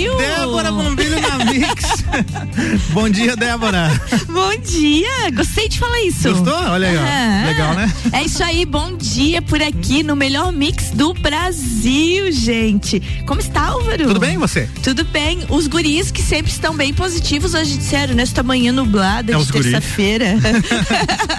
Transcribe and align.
Débora 0.00 0.72
Bombilho 0.72 1.20
na 1.20 1.44
Mix. 1.44 1.84
Bom 2.92 3.10
dia, 3.10 3.36
Débora. 3.36 3.90
Bom 4.26 4.56
dia. 4.56 5.30
Gostei 5.34 5.68
de 5.68 5.78
falar 5.78 6.00
isso. 6.02 6.30
Gostou? 6.30 6.54
Olha 6.54 6.88
aí, 6.88 6.96
ó. 6.96 7.46
Legal, 7.46 7.74
né? 7.74 7.92
É 8.12 8.22
isso 8.22 8.42
aí. 8.42 8.64
Bom 8.64 8.96
dia 8.96 9.42
por 9.42 9.60
aqui 9.60 10.02
no 10.02 10.16
melhor 10.16 10.50
mix 10.50 10.90
do 10.92 11.12
Brasil, 11.12 12.32
gente. 12.32 13.00
Como 13.26 13.40
está, 13.40 13.66
Álvaro? 13.66 14.06
Tudo 14.06 14.20
bem, 14.20 14.38
você? 14.38 14.66
Tudo 14.82 15.04
bem. 15.04 15.40
Os 15.50 15.66
guris 15.66 16.10
que 16.10 16.22
sempre 16.22 16.50
estão 16.50 16.74
bem 16.74 16.94
positivos 16.94 17.52
hoje 17.52 17.76
disseram, 17.76 18.14
nesta 18.14 18.42
manhã 18.42 18.72
nublada 18.72 19.34
É 19.34 19.36
de 19.36 19.52
terça-feira. 19.52 20.36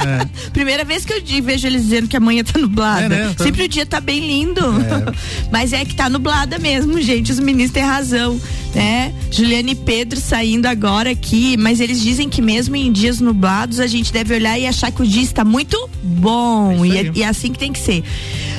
É. 0.04 0.50
Primeira 0.52 0.84
vez 0.84 1.06
que 1.06 1.14
eu 1.14 1.23
vejo 1.42 1.66
eles 1.66 1.84
dizendo 1.84 2.08
que 2.09 2.17
amanhã 2.17 2.44
tá 2.44 2.59
nublada. 2.59 3.06
É, 3.06 3.09
né? 3.09 3.34
Tá- 3.38 3.44
Sempre 3.45 3.64
o 3.64 3.67
dia 3.70 3.86
tá 3.86 4.02
bem 4.02 4.20
lindo. 4.20 4.62
Mas 5.50 5.72
é 5.72 5.86
que 5.86 5.95
tá 5.95 6.09
nublada 6.09 6.59
mesmo, 6.59 7.02
gente. 7.02 7.31
Os 7.31 7.40
meninos 7.40 7.72
têm 7.72 7.84
razão, 7.84 8.40
né? 8.74 9.14
Juliana 9.32 9.72
e 9.72 9.76
Pedro 9.76 10.20
saindo 10.20 10.66
agora 10.66 11.12
aqui, 11.12 11.56
mas 11.58 11.80
eles 11.80 12.02
dizem 12.02 12.30
que 12.30 12.42
mesmo 12.42 12.76
em 12.76 12.92
dias 12.92 13.20
nublados 13.20 13.80
a 13.80 13.88
gente 13.88 14.12
deve 14.12 14.34
olhar 14.36 14.58
e 14.60 14.66
achar 14.66 14.92
que 14.92 15.02
o 15.02 15.08
dia 15.08 15.24
está 15.24 15.44
muito 15.45 15.90
bom. 16.02 16.84
É 16.84 16.88
e, 16.88 16.98
é, 16.98 17.12
e 17.16 17.23
é 17.23 17.28
assim 17.28 17.52
que 17.52 17.59
tem 17.59 17.72
que 17.73 17.80
ser. 17.80 18.04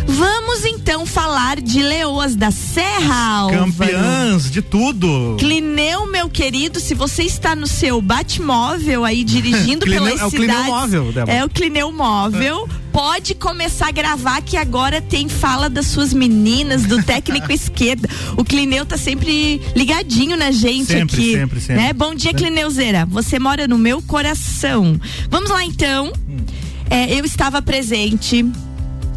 Vamos 0.07 0.65
então 0.67 1.07
falar 1.07 1.61
de 1.61 1.83
Leoas 1.83 2.37
da 2.37 2.51
Serra, 2.51 3.39
Álvaro. 3.39 3.65
Campeãs 3.73 4.51
de 4.51 4.61
tudo. 4.61 5.37
Clineu, 5.39 6.07
meu 6.11 6.29
querido, 6.29 6.79
se 6.79 6.95
você 6.95 7.23
está 7.23 7.57
no 7.57 7.67
seu 7.67 8.03
Batmóvel 8.03 9.05
aí 9.05 9.25
dirigindo 9.25 9.85
Clineu- 9.87 10.05
pelas 10.05 10.21
é 10.21 10.27
o 10.27 10.31
Clineu 10.31 10.65
móvel, 10.65 11.13
Débora. 11.13 11.33
é 11.33 11.45
o 11.45 11.49
Clineu 11.49 11.91
móvel. 11.93 12.69
Pode 12.95 13.35
começar 13.35 13.89
a 13.89 13.91
gravar 13.91 14.41
que 14.41 14.57
agora 14.57 15.03
tem 15.03 15.29
fala 15.29 15.69
das 15.69 15.89
suas 15.89 16.15
meninas 16.15 16.85
do 16.85 17.03
técnico 17.03 17.51
esquerda. 17.51 18.09
O 18.37 18.45
Clineu 18.45 18.87
tá 18.87 18.97
sempre 18.97 19.61
ligadinho 19.75 20.37
na 20.37 20.53
gente 20.53 20.87
Sempre, 20.87 21.17
aqui, 21.17 21.33
sempre, 21.33 21.61
sempre. 21.61 21.83
né? 21.83 21.93
Bom 21.93 22.15
dia, 22.15 22.33
Clineuzeira. 22.33 23.05
Você 23.07 23.37
mora 23.41 23.67
no 23.67 23.77
meu 23.77 24.01
coração. 24.01 24.97
Vamos 25.29 25.51
lá 25.51 25.65
então. 25.65 26.13
É, 26.89 27.13
eu 27.19 27.25
estava 27.25 27.61
presente 27.61 28.47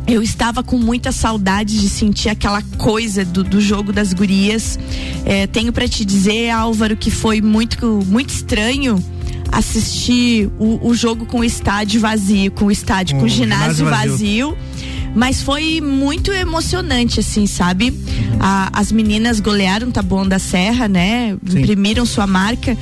eu 0.07 0.23
estava 0.23 0.63
com 0.63 0.77
muita 0.77 1.11
saudade 1.11 1.81
de 1.81 1.89
sentir 1.89 2.29
aquela 2.29 2.61
coisa 2.77 3.25
do, 3.25 3.43
do 3.43 3.59
jogo 3.59 3.91
das 3.91 4.13
gurias. 4.13 4.79
É, 5.25 5.45
tenho 5.45 5.73
para 5.73 5.85
te 5.85 6.05
dizer, 6.05 6.49
Álvaro, 6.49 6.95
que 6.95 7.11
foi 7.11 7.41
muito, 7.41 7.85
muito 8.07 8.29
estranho 8.29 9.03
assistir 9.51 10.49
o, 10.59 10.79
o 10.87 10.93
jogo 10.93 11.25
com 11.25 11.39
o 11.39 11.43
estádio 11.43 11.99
vazio, 12.01 12.51
com 12.51 12.65
o 12.65 12.71
estádio, 12.71 13.15
com 13.15 13.21
Com 13.21 13.25
o 13.25 13.29
ginásio, 13.29 13.85
ginásio 13.85 13.85
vazio. 13.85 14.49
vazio. 14.51 14.57
Mas 15.15 15.41
foi 15.41 15.81
muito 15.81 16.31
emocionante, 16.31 17.19
assim, 17.21 17.47
sabe? 17.47 17.91
A- 18.39 18.69
as 18.73 18.91
meninas 18.91 19.39
golearam 19.39 19.89
Taboão 19.89 20.27
da 20.27 20.37
Serra, 20.37 20.87
né? 20.87 21.35
Sim. 21.49 21.59
Imprimiram 21.59 22.05
sua 22.05 22.27
marca. 22.27 22.77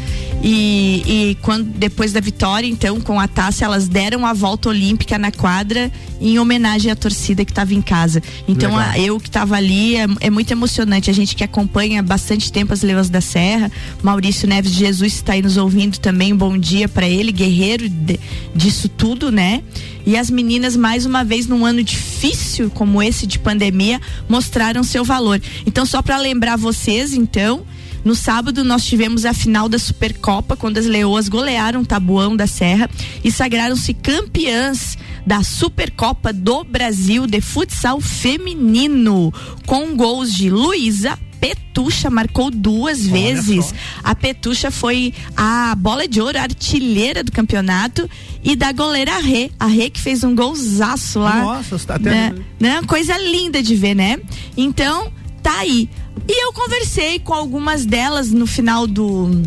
E, 0.47 1.01
e 1.31 1.37
quando, 1.41 1.63
depois 1.65 2.13
da 2.13 2.19
vitória, 2.19 2.67
então, 2.67 3.01
com 3.01 3.19
a 3.19 3.27
taça, 3.27 3.65
elas 3.65 3.87
deram 3.87 4.23
a 4.27 4.31
volta 4.31 4.69
olímpica 4.69 5.17
na 5.17 5.31
quadra 5.31 5.91
em 6.21 6.37
homenagem 6.37 6.91
à 6.91 6.95
torcida 6.95 7.43
que 7.43 7.51
estava 7.51 7.73
em 7.73 7.81
casa. 7.81 8.21
Então, 8.47 8.77
a- 8.77 8.99
eu 8.99 9.19
que 9.19 9.27
estava 9.27 9.55
ali, 9.55 9.95
é, 9.97 10.05
é 10.21 10.29
muito 10.29 10.51
emocionante. 10.51 11.09
A 11.09 11.13
gente 11.13 11.35
que 11.35 11.43
acompanha 11.43 12.03
bastante 12.03 12.51
tempo 12.51 12.71
as 12.73 12.83
Leões 12.83 13.09
da 13.09 13.21
Serra, 13.21 13.71
Maurício 14.03 14.47
Neves 14.47 14.71
de 14.71 14.77
Jesus 14.77 15.13
está 15.15 15.33
aí 15.33 15.41
nos 15.41 15.57
ouvindo 15.57 15.97
também. 15.97 16.31
Um 16.31 16.37
bom 16.37 16.55
dia 16.55 16.87
para 16.87 17.09
ele, 17.09 17.31
guerreiro 17.31 17.89
de- 17.89 18.19
disso 18.55 18.87
tudo, 18.87 19.31
né? 19.31 19.63
E 20.05 20.15
as 20.15 20.29
meninas, 20.29 20.75
mais 20.77 21.07
uma 21.07 21.23
vez, 21.23 21.47
num 21.47 21.65
ano 21.65 21.83
difícil 21.83 22.69
como 22.69 23.01
esse 23.01 23.25
de 23.25 23.39
pandemia, 23.39 23.99
mostraram 24.29 24.83
seu 24.83 25.03
valor. 25.03 25.41
Então, 25.65 25.87
só 25.87 26.03
para 26.03 26.17
lembrar 26.17 26.55
vocês, 26.55 27.15
então, 27.15 27.63
no 28.05 28.15
sábado 28.15 28.63
nós 28.63 28.85
tivemos 28.85 29.25
a 29.25 29.33
final 29.33 29.67
da 29.67 29.77
Supercopa, 29.79 30.55
quando 30.55 30.77
as 30.77 30.85
leoas 30.85 31.27
golearam 31.27 31.81
o 31.81 31.85
Tabuão 31.85 32.35
da 32.37 32.47
Serra 32.47 32.89
e 33.23 33.31
sagraram-se 33.31 33.93
campeãs 33.95 34.97
da 35.25 35.41
Supercopa 35.43 36.31
do 36.31 36.63
Brasil 36.63 37.25
de 37.25 37.41
futsal 37.41 37.99
feminino, 37.99 39.33
com 39.65 39.95
gols 39.95 40.33
de 40.33 40.49
Luísa. 40.49 41.17
Petucha 41.39 42.09
marcou 42.09 42.49
duas 42.49 43.01
Olha 43.01 43.11
vezes. 43.11 43.65
só. 43.65 43.73
A 44.03 44.15
Petucha 44.15 44.71
foi 44.71 45.13
a 45.35 45.75
bola 45.75 46.07
de 46.07 46.19
ouro, 46.21 46.39
a 46.39 46.43
artilheira 46.43 47.23
do 47.23 47.31
campeonato 47.31 48.09
e 48.43 48.55
da 48.55 48.71
goleira 48.71 49.19
Rê. 49.19 49.51
A 49.59 49.67
Rê 49.67 49.89
que 49.89 49.99
fez 49.99 50.23
um 50.23 50.33
golzaço 50.33 51.19
lá. 51.19 51.41
Nossa, 51.43 51.77
você 51.77 51.85
tá 51.85 51.95
até- 51.95 52.09
né? 52.09 52.35
né? 52.59 52.81
Coisa 52.87 53.15
linda 53.17 53.61
de 53.61 53.75
ver, 53.75 53.93
né? 53.93 54.17
Então, 54.57 55.11
tá 55.43 55.59
aí. 55.59 55.87
E 56.27 56.45
eu 56.45 56.53
conversei 56.53 57.19
com 57.19 57.33
algumas 57.33 57.85
delas 57.85 58.31
no 58.31 58.47
final 58.47 58.87
do 58.87 59.43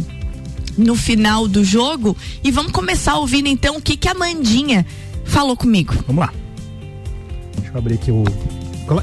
no 0.77 0.95
final 0.95 1.49
do 1.49 1.65
jogo 1.65 2.17
e 2.45 2.53
vamos 2.53 2.71
começar 2.71 3.17
ouvindo 3.17 3.49
então 3.49 3.77
o 3.77 3.83
que 3.83 3.97
que 3.97 4.09
a 4.09 4.15
Mandinha 4.15 4.87
falou 5.25 5.57
comigo. 5.57 5.93
Vamos 6.07 6.25
lá. 6.25 6.33
Deixa 7.57 7.73
eu 7.73 7.79
abrir 7.79 7.95
aqui 7.95 8.11
o. 8.13 8.25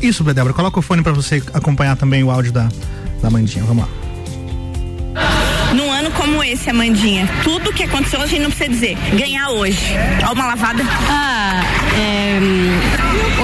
Isso, 0.01 0.23
Débora, 0.23 0.53
coloca 0.53 0.79
o 0.79 0.81
fone 0.81 1.03
pra 1.03 1.11
você 1.11 1.43
acompanhar 1.53 1.95
também 1.95 2.23
o 2.23 2.31
áudio 2.31 2.51
da, 2.51 2.69
da 3.21 3.29
Mandinha. 3.29 3.63
Vamos 3.65 3.85
lá. 3.85 3.89
Num 5.75 5.91
ano 5.91 6.09
como 6.11 6.43
esse, 6.43 6.69
Amandinha, 6.69 7.29
tudo 7.43 7.73
que 7.73 7.83
aconteceu 7.83 8.21
a 8.21 8.25
gente 8.25 8.41
não 8.41 8.49
precisa 8.49 8.69
dizer. 8.69 8.97
Ganhar 9.17 9.49
hoje. 9.49 9.79
Ó, 10.27 10.33
uma 10.33 10.45
lavada. 10.47 10.83
Ah, 11.09 11.61
é, 11.95 12.39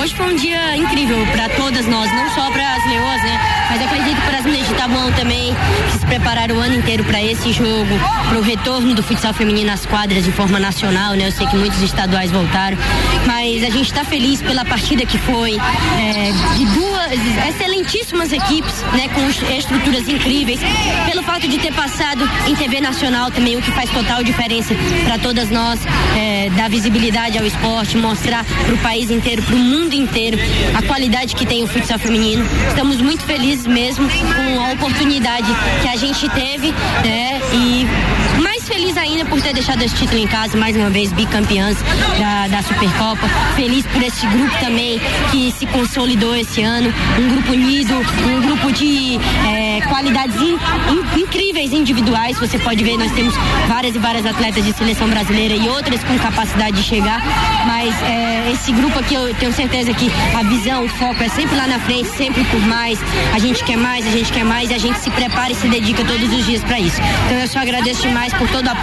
hoje 0.02 0.16
foi 0.16 0.34
um 0.34 0.36
dia 0.36 0.76
incrível 0.78 1.18
para 1.32 1.48
todas 1.50 1.86
nós, 1.86 2.12
não 2.12 2.30
só 2.34 2.50
para 2.52 2.76
as 2.76 2.86
leoas, 2.90 3.22
né? 3.24 3.40
Mas 3.70 3.82
acredito 3.84 4.20
para 4.22 4.38
as 4.40 4.46
meninas 4.46 4.68
de 4.68 4.74
Tabuão 4.74 5.12
também, 5.14 5.54
que 5.92 6.00
se 6.00 6.06
prepararam 6.06 6.56
o 6.56 6.60
ano 6.60 6.76
inteiro 6.76 7.04
para 7.04 7.22
esse 7.22 7.52
jogo, 7.54 7.88
para 8.28 8.38
o 8.38 8.42
retorno 8.42 8.96
do 8.96 9.04
futsal 9.04 9.34
feminino 9.34 9.72
às 9.72 9.86
quadras 9.86 10.24
de 10.24 10.32
forma 10.32 10.60
nacional, 10.60 11.14
né? 11.14 11.28
Eu 11.28 11.32
sei 11.32 11.46
que 11.48 11.56
muitos 11.56 11.82
estaduais 11.82 12.32
voltaram, 12.32 12.78
mas 13.28 13.64
a 13.64 13.70
gente 13.70 13.84
está 13.86 14.04
feliz 14.04 14.42
pela 14.42 14.66
partida 14.66 15.06
que 15.06 15.18
foi, 15.20 15.54
é, 16.00 16.32
de 16.58 16.66
duas 16.66 17.12
excelentíssimas 17.50 18.32
equipes, 18.34 18.82
né? 18.94 19.08
Com 19.14 19.30
est- 19.30 19.44
estruturas 19.58 20.08
incríveis, 20.08 20.60
pelo 21.06 21.22
fato 21.24 21.48
de 21.48 21.60
ter 21.60 21.74
passado 21.74 22.28
em 22.48 22.56
TV 22.56 22.82
nacional 22.82 23.30
também, 23.30 23.56
o 23.56 23.62
que 23.62 23.72
faz 23.72 23.90
total 23.92 24.24
diferença 24.24 24.74
para 25.06 25.20
todas 25.20 25.50
nós, 25.52 25.80
é, 26.18 26.50
dar 26.56 26.70
visibilidade 26.70 27.38
ao 27.38 27.46
esporte, 27.46 27.98
mostrar 27.98 28.44
para 28.44 28.74
o 28.74 28.78
país 28.80 29.10
inteiro, 29.12 29.42
para 29.44 29.56
o 29.56 29.60
mundo 29.60 29.91
inteiro, 29.96 30.38
a 30.76 30.82
qualidade 30.82 31.36
que 31.36 31.46
tem 31.46 31.64
o 31.64 31.68
futsal 31.68 32.00
feminino. 32.00 32.46
Estamos 32.70 33.02
muito 33.02 33.24
felizes 33.24 33.68
mesmo 33.68 34.08
com 34.10 34.62
a 34.62 34.72
oportunidade 34.74 35.48
que 35.82 35.88
a 35.88 35.96
gente 35.96 36.28
teve, 36.30 36.72
né? 36.72 37.40
E 37.54 37.86
feliz 38.92 38.98
ainda 38.98 39.26
por 39.26 39.42
ter 39.42 39.54
deixado 39.54 39.82
esse 39.84 39.96
título 39.96 40.20
em 40.22 40.28
casa, 40.28 40.58
mais 40.58 40.76
uma 40.76 40.90
vez 40.90 41.12
bicampeãs 41.14 41.78
da, 42.20 42.48
da 42.48 42.62
Supercopa. 42.64 43.28
Feliz 43.56 43.86
por 43.88 44.02
esse 44.02 44.26
grupo 44.28 44.58
também 44.60 45.00
que 45.32 45.52
se 45.58 45.66
consolidou 45.68 46.36
esse 46.36 46.62
ano, 46.62 46.94
um 47.20 47.30
grupo 47.30 47.52
unido, 47.54 47.94
um 47.96 48.42
grupo 48.42 48.72
de 48.72 49.18
é, 49.48 49.82
qualidades 49.88 50.36
in- 50.42 50.56
in- 50.56 51.22
incríveis 51.22 51.72
individuais. 51.72 52.38
Você 52.40 52.58
pode 52.60 52.84
ver, 52.84 52.98
nós 52.98 53.12
temos 53.12 53.34
várias 53.68 53.96
e 53.96 54.00
várias 54.00 54.26
atletas 54.26 54.66
de 54.66 54.74
seleção 54.74 55.08
brasileira 55.08 55.54
e 55.56 55.68
outras 55.70 56.04
com 56.04 56.18
capacidade 56.20 56.76
de 56.78 56.84
chegar, 56.84 57.22
mas 57.66 57.94
é, 58.04 58.52
esse 58.54 58.72
grupo 58.72 59.00
aqui 59.00 59.14
eu 59.16 59.34
tenho 59.36 59.54
certeza 59.54 59.94
que 59.94 60.12
a 60.38 60.44
visão, 60.44 60.84
o 60.86 60.90
foco 60.90 61.24
é 61.24 61.30
sempre 61.30 61.56
lá 61.56 61.68
na 61.68 61.80
frente, 61.80 62.10
sempre 62.18 62.44
por 62.46 62.60
mais. 62.68 63.00
A 63.34 63.40
gente 63.40 63.64
quer 63.64 63.78
mais, 63.78 64.06
a 64.06 64.12
gente 64.12 64.32
quer 64.32 64.44
mais 64.44 64.70
e 64.70 64.74
a 64.74 64.78
gente 64.78 65.00
se 65.00 65.10
prepara 65.12 65.52
e 65.52 65.56
se 65.56 65.68
dedica 65.68 66.04
todos 66.04 66.32
os 66.34 66.46
dias 66.46 66.64
para 66.64 66.80
isso. 66.80 67.00
Então 67.28 67.38
eu 67.40 67.48
só 67.48 67.60
agradeço 67.60 68.02
demais 68.02 68.34
por 68.34 68.48
todo 68.50 68.66
o 68.68 68.70
apoio 68.70 68.81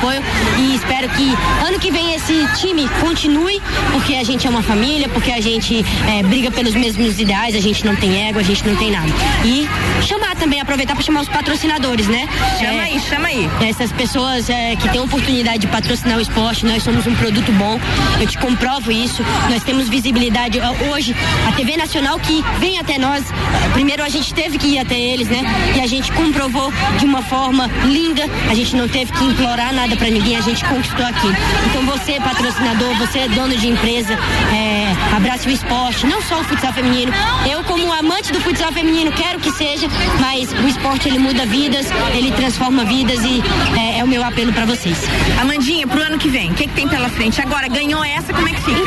e 0.58 0.74
espero 0.74 1.08
que 1.10 1.34
ano 1.66 1.78
que 1.78 1.90
vem 1.90 2.14
esse 2.14 2.46
time 2.60 2.88
continue, 3.00 3.60
porque 3.92 4.14
a 4.14 4.24
gente 4.24 4.46
é 4.46 4.50
uma 4.50 4.62
família, 4.62 5.08
porque 5.08 5.32
a 5.32 5.40
gente 5.40 5.84
é, 6.08 6.22
briga 6.22 6.50
pelos 6.50 6.74
mesmos 6.74 7.18
ideais, 7.18 7.54
a 7.54 7.60
gente 7.60 7.84
não 7.84 7.96
tem 7.96 8.28
ego, 8.28 8.38
a 8.38 8.42
gente 8.42 8.64
não 8.66 8.76
tem 8.76 8.90
nada. 8.90 9.08
E 9.44 9.68
chamar 10.06 10.36
também, 10.36 10.60
aproveitar 10.60 10.94
para 10.94 11.02
chamar 11.02 11.22
os 11.22 11.28
patrocinadores, 11.28 12.06
né? 12.06 12.28
Chama 12.58 12.72
É, 12.72 12.80
aí, 12.80 13.00
chama 13.00 13.28
aí. 13.28 13.48
essas 13.68 13.90
pessoas 13.92 14.48
é, 14.48 14.76
que 14.76 14.88
têm 14.88 15.00
oportunidade 15.00 15.58
de 15.58 15.66
patrocinar 15.66 16.18
o 16.18 16.20
esporte, 16.20 16.64
nós 16.64 16.82
somos 16.82 17.06
um 17.06 17.14
produto 17.14 17.50
bom, 17.52 17.78
eu 18.20 18.26
te 18.26 18.38
comprovo 18.38 18.92
isso, 18.92 19.22
nós 19.50 19.62
temos 19.64 19.88
visibilidade. 19.88 20.58
Hoje, 20.92 21.14
a 21.48 21.52
TV 21.52 21.76
Nacional 21.76 22.18
que 22.20 22.44
vem 22.60 22.78
até 22.78 22.98
nós, 22.98 23.24
primeiro 23.72 24.02
a 24.02 24.08
gente 24.08 24.32
teve 24.32 24.58
que 24.58 24.68
ir 24.68 24.78
até 24.78 24.98
eles, 24.98 25.28
né? 25.28 25.42
E 25.76 25.80
a 25.80 25.86
gente 25.86 26.10
comprovou 26.12 26.72
de 26.98 27.04
uma 27.04 27.22
forma 27.22 27.68
linda, 27.86 28.22
a 28.50 28.54
gente 28.54 28.76
não 28.76 28.88
teve 28.88 29.12
que 29.12 29.24
implorar 29.24 29.72
nada 29.74 29.87
pra 29.96 30.10
ninguém, 30.10 30.36
a 30.36 30.40
gente 30.40 30.64
conquistou 30.64 31.04
aquilo. 31.04 31.34
Então 31.66 31.82
você, 31.86 32.20
patrocinador, 32.20 32.94
você 32.96 33.20
é 33.20 33.28
dono 33.28 33.56
de 33.56 33.68
empresa, 33.68 34.14
é, 34.14 35.16
abrace 35.16 35.48
o 35.48 35.50
esporte, 35.50 36.06
não 36.06 36.20
só 36.22 36.40
o 36.40 36.44
futsal 36.44 36.72
feminino. 36.72 37.12
Eu, 37.50 37.62
como 37.64 37.92
amante 37.92 38.32
do 38.32 38.40
futsal 38.40 38.72
feminino, 38.72 39.10
quero 39.12 39.38
que 39.40 39.50
seja, 39.52 39.88
mas 40.20 40.52
o 40.52 40.68
esporte 40.68 41.08
ele 41.08 41.18
muda 41.18 41.46
vidas, 41.46 41.86
ele 42.14 42.30
transforma 42.32 42.84
vidas 42.84 43.20
e 43.24 43.42
é, 43.78 43.98
é 43.98 44.04
o 44.04 44.08
meu 44.08 44.24
apelo 44.24 44.52
para 44.52 44.66
vocês. 44.66 44.98
Amandinha, 45.40 45.86
pro 45.86 46.00
ano 46.02 46.18
que 46.18 46.28
vem, 46.28 46.50
o 46.50 46.54
que, 46.54 46.66
que 46.66 46.74
tem 46.74 46.88
pela 46.88 47.08
frente? 47.08 47.40
Agora, 47.40 47.68
ganhou 47.68 48.04
essa, 48.04 48.32
como 48.32 48.48
é 48.48 48.52
que 48.52 48.62
fica? 48.62 48.77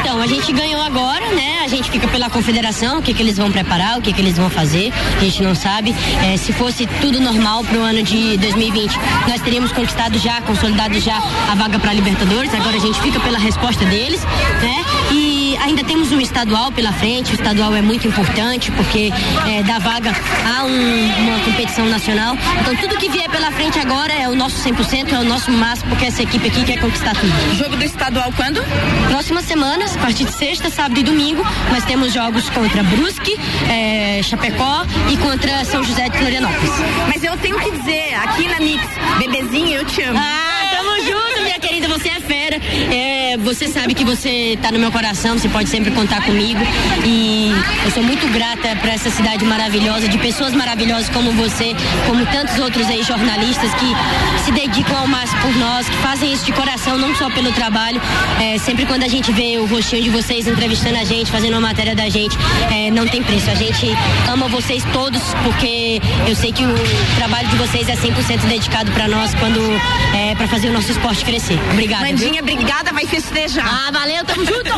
Gente 0.41 0.53
ganhou 0.53 0.81
agora, 0.81 1.23
né? 1.35 1.59
A 1.63 1.67
gente 1.67 1.91
fica 1.91 2.07
pela 2.07 2.27
confederação, 2.27 2.97
o 2.97 3.01
que, 3.03 3.13
que 3.13 3.21
eles 3.21 3.37
vão 3.37 3.51
preparar, 3.51 3.99
o 3.99 4.01
que, 4.01 4.11
que 4.11 4.19
eles 4.19 4.37
vão 4.37 4.49
fazer, 4.49 4.91
a 5.15 5.23
gente 5.23 5.43
não 5.43 5.53
sabe. 5.53 5.93
É, 6.25 6.35
se 6.35 6.51
fosse 6.51 6.87
tudo 6.99 7.21
normal 7.21 7.63
pro 7.63 7.79
ano 7.79 8.01
de 8.01 8.37
2020, 8.37 8.91
nós 9.27 9.39
teríamos 9.41 9.71
conquistado 9.71 10.17
já, 10.17 10.41
consolidado 10.41 10.99
já 10.99 11.15
a 11.47 11.53
vaga 11.53 11.77
para 11.77 11.93
Libertadores. 11.93 12.51
Agora 12.55 12.75
a 12.75 12.79
gente 12.79 12.99
fica 13.01 13.19
pela 13.19 13.37
resposta 13.37 13.85
deles, 13.85 14.19
né? 14.63 14.83
E 15.11 15.40
ainda 15.61 15.83
temos 15.83 16.11
um 16.11 16.19
estadual 16.19 16.71
pela 16.71 16.91
frente. 16.91 17.31
O 17.31 17.35
estadual 17.35 17.75
é 17.75 17.81
muito 17.81 18.07
importante 18.07 18.71
porque 18.71 19.11
é, 19.47 19.63
dá 19.63 19.79
vaga 19.79 20.11
a 20.45 20.63
um, 20.63 21.27
uma 21.27 21.39
competição 21.39 21.85
nacional. 21.85 22.35
Então 22.61 22.75
tudo 22.75 22.97
que 22.97 23.09
vier 23.09 23.29
pela 23.29 23.51
frente 23.51 23.79
agora 23.79 24.11
é 24.13 24.27
o 24.27 24.35
nosso 24.35 24.57
100%, 24.67 25.13
é 25.13 25.19
o 25.19 25.23
nosso 25.23 25.51
máximo, 25.51 25.89
porque 25.89 26.05
essa 26.05 26.23
equipe 26.23 26.47
aqui 26.47 26.63
quer 26.63 26.79
conquistar 26.79 27.15
tudo. 27.15 27.31
Jogo 27.55 27.75
do 27.77 27.83
estadual 27.83 28.31
quando? 28.35 28.61
Próximas 29.07 29.45
semanas, 29.45 29.95
a 29.95 29.99
partir 29.99 30.25
de 30.25 30.33
sexta, 30.33 30.69
sábado 30.69 30.99
e 30.99 31.03
domingo, 31.03 31.43
nós 31.69 31.83
temos 31.85 32.13
jogos 32.13 32.49
contra 32.49 32.83
Brusque, 32.83 33.37
é, 33.69 34.21
Chapecó 34.23 34.85
e 35.11 35.17
contra 35.17 35.63
São 35.65 35.83
José 35.83 36.09
de 36.09 36.17
Florianópolis. 36.17 36.71
Mas 37.07 37.23
eu 37.23 37.37
tenho 37.37 37.59
que 37.59 37.71
dizer, 37.71 38.13
aqui 38.15 38.47
na 38.47 38.59
Mix, 38.59 38.83
bebezinha, 39.19 39.77
eu 39.77 39.85
te 39.85 40.01
amo. 40.01 40.19
Ah, 40.19 40.50
querida, 41.61 41.87
você 41.87 42.09
é 42.09 42.19
fera. 42.19 42.59
É, 42.91 43.37
você 43.37 43.67
sabe 43.67 43.93
que 43.93 44.03
você 44.03 44.57
tá 44.61 44.71
no 44.71 44.79
meu 44.79 44.91
coração, 44.91 45.37
você 45.37 45.47
pode 45.47 45.69
sempre 45.69 45.91
contar 45.91 46.25
comigo. 46.25 46.59
E 47.05 47.51
eu 47.85 47.91
sou 47.91 48.03
muito 48.03 48.27
grata 48.33 48.75
para 48.81 48.91
essa 48.91 49.09
cidade 49.09 49.45
maravilhosa, 49.45 50.07
de 50.07 50.17
pessoas 50.17 50.53
maravilhosas 50.53 51.09
como 51.09 51.31
você, 51.31 51.75
como 52.07 52.25
tantos 52.25 52.57
outros 52.59 52.87
aí 52.87 53.03
jornalistas 53.03 53.71
que 53.75 54.43
se 54.43 54.51
dedicam 54.51 54.97
ao 54.97 55.07
máximo 55.07 55.41
por 55.41 55.55
nós, 55.57 55.87
que 55.87 55.95
fazem 55.97 56.33
isso 56.33 56.45
de 56.45 56.51
coração, 56.51 56.97
não 56.97 57.15
só 57.15 57.29
pelo 57.29 57.51
trabalho. 57.51 58.01
É, 58.41 58.57
sempre 58.57 58.85
quando 58.85 59.03
a 59.03 59.07
gente 59.07 59.31
vê 59.31 59.57
o 59.59 59.65
rostinho 59.65 60.03
de 60.03 60.09
vocês 60.09 60.47
entrevistando 60.47 60.97
a 60.97 61.03
gente, 61.03 61.31
fazendo 61.31 61.53
uma 61.53 61.61
matéria 61.61 61.95
da 61.95 62.09
gente, 62.09 62.35
é, 62.71 62.89
não 62.91 63.07
tem 63.07 63.21
preço. 63.21 63.49
A 63.49 63.55
gente 63.55 63.87
ama 64.27 64.47
vocês 64.47 64.83
todos, 64.91 65.21
porque 65.43 66.01
eu 66.27 66.35
sei 66.35 66.51
que 66.51 66.63
o 66.63 66.75
trabalho 67.17 67.47
de 67.47 67.55
vocês 67.55 67.87
é 67.87 67.95
100% 67.95 68.47
dedicado 68.47 68.91
para 68.91 69.07
nós 69.07 69.33
quando 69.35 69.59
é 70.15 70.35
para 70.35 70.47
fazer 70.47 70.69
o 70.69 70.73
nosso 70.73 70.91
esporte 70.91 71.23
crescer. 71.23 71.50
Obrigada. 71.71 72.05
Mandinha, 72.05 72.41
obrigada, 72.41 72.91
vai 72.91 73.05
festejar. 73.05 73.87
Ah, 73.87 73.91
valeu, 73.91 74.25
tamo 74.25 74.45
junto. 74.45 74.71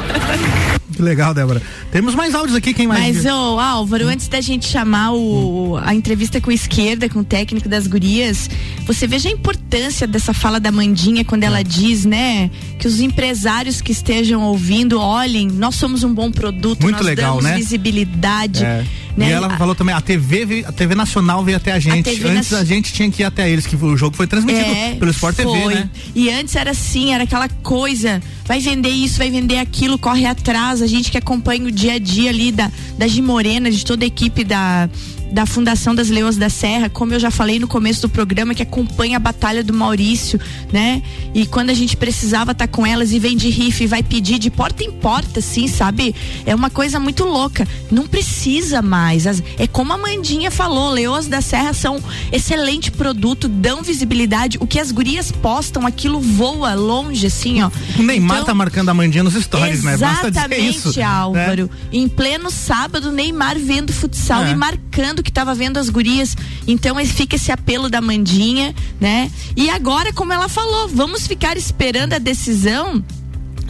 Que 0.93 1.01
legal, 1.01 1.33
Débora. 1.33 1.61
Temos 1.91 2.13
mais 2.13 2.35
áudios 2.35 2.55
aqui, 2.55 2.73
quem 2.73 2.87
mais? 2.87 3.17
Mas, 3.17 3.25
ô, 3.25 3.59
Álvaro, 3.59 4.07
antes 4.07 4.27
da 4.27 4.39
gente 4.41 4.67
chamar 4.67 5.11
o, 5.13 5.77
a 5.83 5.93
entrevista 5.93 6.39
com 6.39 6.51
a 6.51 6.53
esquerda, 6.53 7.09
com 7.09 7.19
o 7.19 7.23
técnico 7.23 7.67
das 7.67 7.87
gurias, 7.87 8.49
você 8.85 9.07
veja 9.07 9.27
a 9.27 9.31
importância 9.31 10.05
dessa 10.05 10.33
fala 10.33 10.59
da 10.59 10.71
Mandinha 10.71 11.25
quando 11.25 11.43
ela 11.43 11.63
diz, 11.63 12.05
né, 12.05 12.49
que 12.77 12.87
os 12.87 12.99
empresários 12.99 13.81
que 13.81 13.91
estejam 13.91 14.43
ouvindo 14.43 14.99
olhem, 14.99 15.47
nós 15.47 15.75
somos 15.75 16.03
um 16.03 16.13
bom 16.13 16.31
produto, 16.31 16.83
Muito 16.83 16.97
nós 16.97 17.05
legal, 17.05 17.37
damos 17.37 17.43
né? 17.45 17.55
visibilidade. 17.57 18.63
É. 18.63 18.85
Né? 19.15 19.29
E 19.29 19.31
ela 19.31 19.47
A- 19.47 19.57
falou 19.57 19.75
também, 19.75 19.93
a 19.93 20.01
TV, 20.01 20.63
a 20.67 20.71
TV 20.71 20.95
Nacional 20.95 21.43
veio 21.43 21.57
até 21.57 21.71
a 21.71 21.79
gente. 21.79 22.03
TV 22.03 22.29
Antes 22.29 22.49
nas- 22.51 22.61
a 22.61 22.63
gente 22.65 22.91
tinha 22.91 23.09
que 23.11 23.21
ir 23.21 23.25
até 23.25 23.49
eles, 23.49 23.67
que 23.67 23.75
o 23.75 23.95
jogo 23.95 24.15
foi 24.15 24.25
transmitido 24.25 24.65
É, 24.71 24.95
pelo 24.95 25.11
Sport 25.11 25.35
TV, 25.35 25.49
foi. 25.61 25.75
né? 25.75 25.89
E 26.15 26.29
antes 26.31 26.55
era 26.55 26.71
assim, 26.71 27.13
era 27.13 27.23
aquela 27.23 27.47
coisa, 27.47 28.19
vai 28.45 28.59
vender 28.59 28.89
isso, 28.89 29.19
vai 29.19 29.29
vender 29.29 29.57
aquilo, 29.59 29.99
corre 29.99 30.25
atrás. 30.25 30.81
A 30.81 30.87
gente 30.87 31.11
que 31.11 31.17
acompanha 31.17 31.65
o 31.65 31.71
dia 31.71 31.93
a 31.93 31.99
dia 31.99 32.29
ali 32.31 32.51
da, 32.51 32.71
da 32.97 33.07
Gi 33.07 33.21
Morena, 33.21 33.69
de 33.69 33.85
toda 33.85 34.03
a 34.03 34.07
equipe 34.07 34.43
da, 34.43 34.89
da 35.33 35.45
Fundação 35.47 35.95
das 35.95 36.09
Leões 36.09 36.37
da 36.37 36.47
Serra, 36.47 36.89
como 36.89 37.11
eu 37.13 37.19
já 37.19 37.31
falei 37.31 37.57
no 37.57 37.67
começo 37.67 38.01
do 38.03 38.09
programa, 38.09 38.53
que 38.53 38.61
acompanha 38.61 39.17
a 39.17 39.19
batalha 39.19 39.63
do 39.63 39.73
Maurício, 39.73 40.39
né? 40.71 41.01
E 41.33 41.47
quando 41.47 41.71
a 41.71 41.73
gente 41.73 41.97
precisava 41.97 42.51
estar 42.51 42.67
com 42.67 42.85
elas 42.85 43.11
e 43.11 43.17
vem 43.17 43.35
de 43.35 43.49
riff 43.49 43.83
e 43.83 43.87
vai 43.87 44.03
pedir 44.03 44.37
de 44.37 44.51
porta 44.51 44.83
em 44.83 44.91
porta, 44.91 45.39
assim, 45.39 45.67
sabe? 45.67 46.13
É 46.45 46.53
uma 46.53 46.69
coisa 46.69 46.99
muito 46.99 47.25
louca. 47.25 47.67
Não 47.91 48.05
precisa 48.05 48.79
mais. 48.83 49.25
As- 49.25 49.41
é 49.57 49.65
como 49.65 49.91
a 49.91 49.97
Mandinha 49.97 50.51
falou, 50.51 50.91
Leões 50.91 51.25
da 51.27 51.41
Serra 51.41 51.73
são 51.73 51.99
excelente 52.31 52.91
produto, 52.91 53.47
dão 53.47 53.81
visibilidade. 53.81 54.57
O 54.61 54.67
que 54.67 54.79
as 54.79 54.91
gurias 54.91 55.31
postam, 55.31 55.87
aquilo 55.87 56.19
voa 56.19 56.75
longe, 56.75 57.25
assim, 57.25 57.63
ó. 57.63 57.71
O 57.97 58.03
Neymar 58.03 58.37
Então, 58.37 58.45
tá 58.45 58.53
marcando 58.53 58.89
a 58.89 58.93
Mandinha 58.93 59.23
nos 59.23 59.33
stories, 59.33 59.83
né? 59.83 59.97
Basta 59.97 60.29
dizer 60.29 60.45
Exatamente, 60.45 60.77
isso. 60.77 60.99
né? 60.99 61.03
Álvaro. 61.05 61.69
Em 61.91 62.07
pleno 62.07 62.51
sábado, 62.51 63.11
Neymar 63.11 63.57
vendo 63.57 63.91
futsal 63.91 64.43
É. 64.45 64.51
e 64.51 64.55
marcando 64.55 65.22
que 65.23 65.31
tava 65.31 65.55
vendo 65.55 65.77
as 65.77 65.89
gurias. 65.89 66.35
Então 66.67 66.95
fica 67.05 67.35
esse 67.35 67.51
apelo 67.51 67.89
da 67.89 68.01
Mandinha, 68.01 68.75
né? 68.99 69.31
E 69.55 69.69
agora, 69.69 70.11
como 70.13 70.33
ela 70.33 70.47
falou, 70.49 70.87
vamos 70.89 71.25
ficar 71.25 71.57
esperando 71.57 72.13
a 72.13 72.19
decisão 72.19 73.03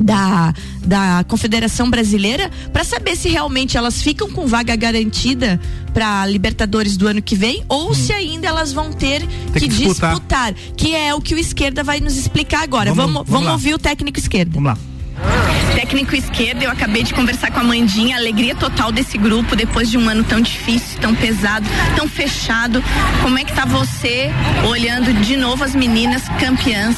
da, 0.01 0.53
da 0.83 1.23
Confederação 1.27 1.89
Brasileira 1.89 2.49
para 2.73 2.83
saber 2.83 3.15
se 3.15 3.29
realmente 3.29 3.77
elas 3.77 4.01
ficam 4.01 4.29
com 4.31 4.47
vaga 4.47 4.75
garantida 4.75 5.61
para 5.93 6.25
Libertadores 6.25 6.97
do 6.97 7.07
ano 7.07 7.21
que 7.21 7.35
vem 7.35 7.63
ou 7.69 7.93
se 7.93 8.11
ainda 8.11 8.47
elas 8.47 8.73
vão 8.73 8.91
ter 8.91 9.23
Hum. 9.23 9.27
Que, 9.53 9.59
que 9.59 9.67
disputar. 9.67 10.09
disputar, 10.11 10.53
que 10.75 10.95
é 10.95 11.13
o 11.13 11.21
que 11.21 11.35
o 11.35 11.37
esquerda 11.37 11.83
vai 11.83 11.99
nos 11.99 12.17
explicar 12.17 12.63
agora. 12.63 12.91
Vamos- 12.93 13.13
Vamos, 13.13 13.29
vamos 13.29 13.45
vamos, 13.45 13.51
ouvir 13.51 13.75
o 13.75 13.79
técnico 13.79 14.17
esquerda. 14.19 14.51
Vamos 14.59 14.73
lá. 14.73 15.62
Técnico 15.75 16.15
esquerdo, 16.15 16.63
eu 16.63 16.71
acabei 16.71 17.03
de 17.03 17.13
conversar 17.13 17.51
com 17.51 17.59
a 17.59 17.63
Mandinha, 17.63 18.15
alegria 18.15 18.55
total 18.55 18.91
desse 18.91 19.17
grupo 19.17 19.55
depois 19.55 19.89
de 19.89 19.97
um 19.97 20.07
ano 20.07 20.23
tão 20.23 20.39
difícil, 20.39 20.99
tão 20.99 21.13
pesado, 21.15 21.67
tão 21.95 22.07
fechado. 22.07 22.83
Como 23.21 23.37
é 23.37 23.43
que 23.43 23.53
tá 23.53 23.65
você 23.65 24.31
olhando 24.67 25.13
de 25.21 25.35
novo 25.35 25.63
as 25.63 25.75
meninas 25.75 26.23
campeãs? 26.39 26.95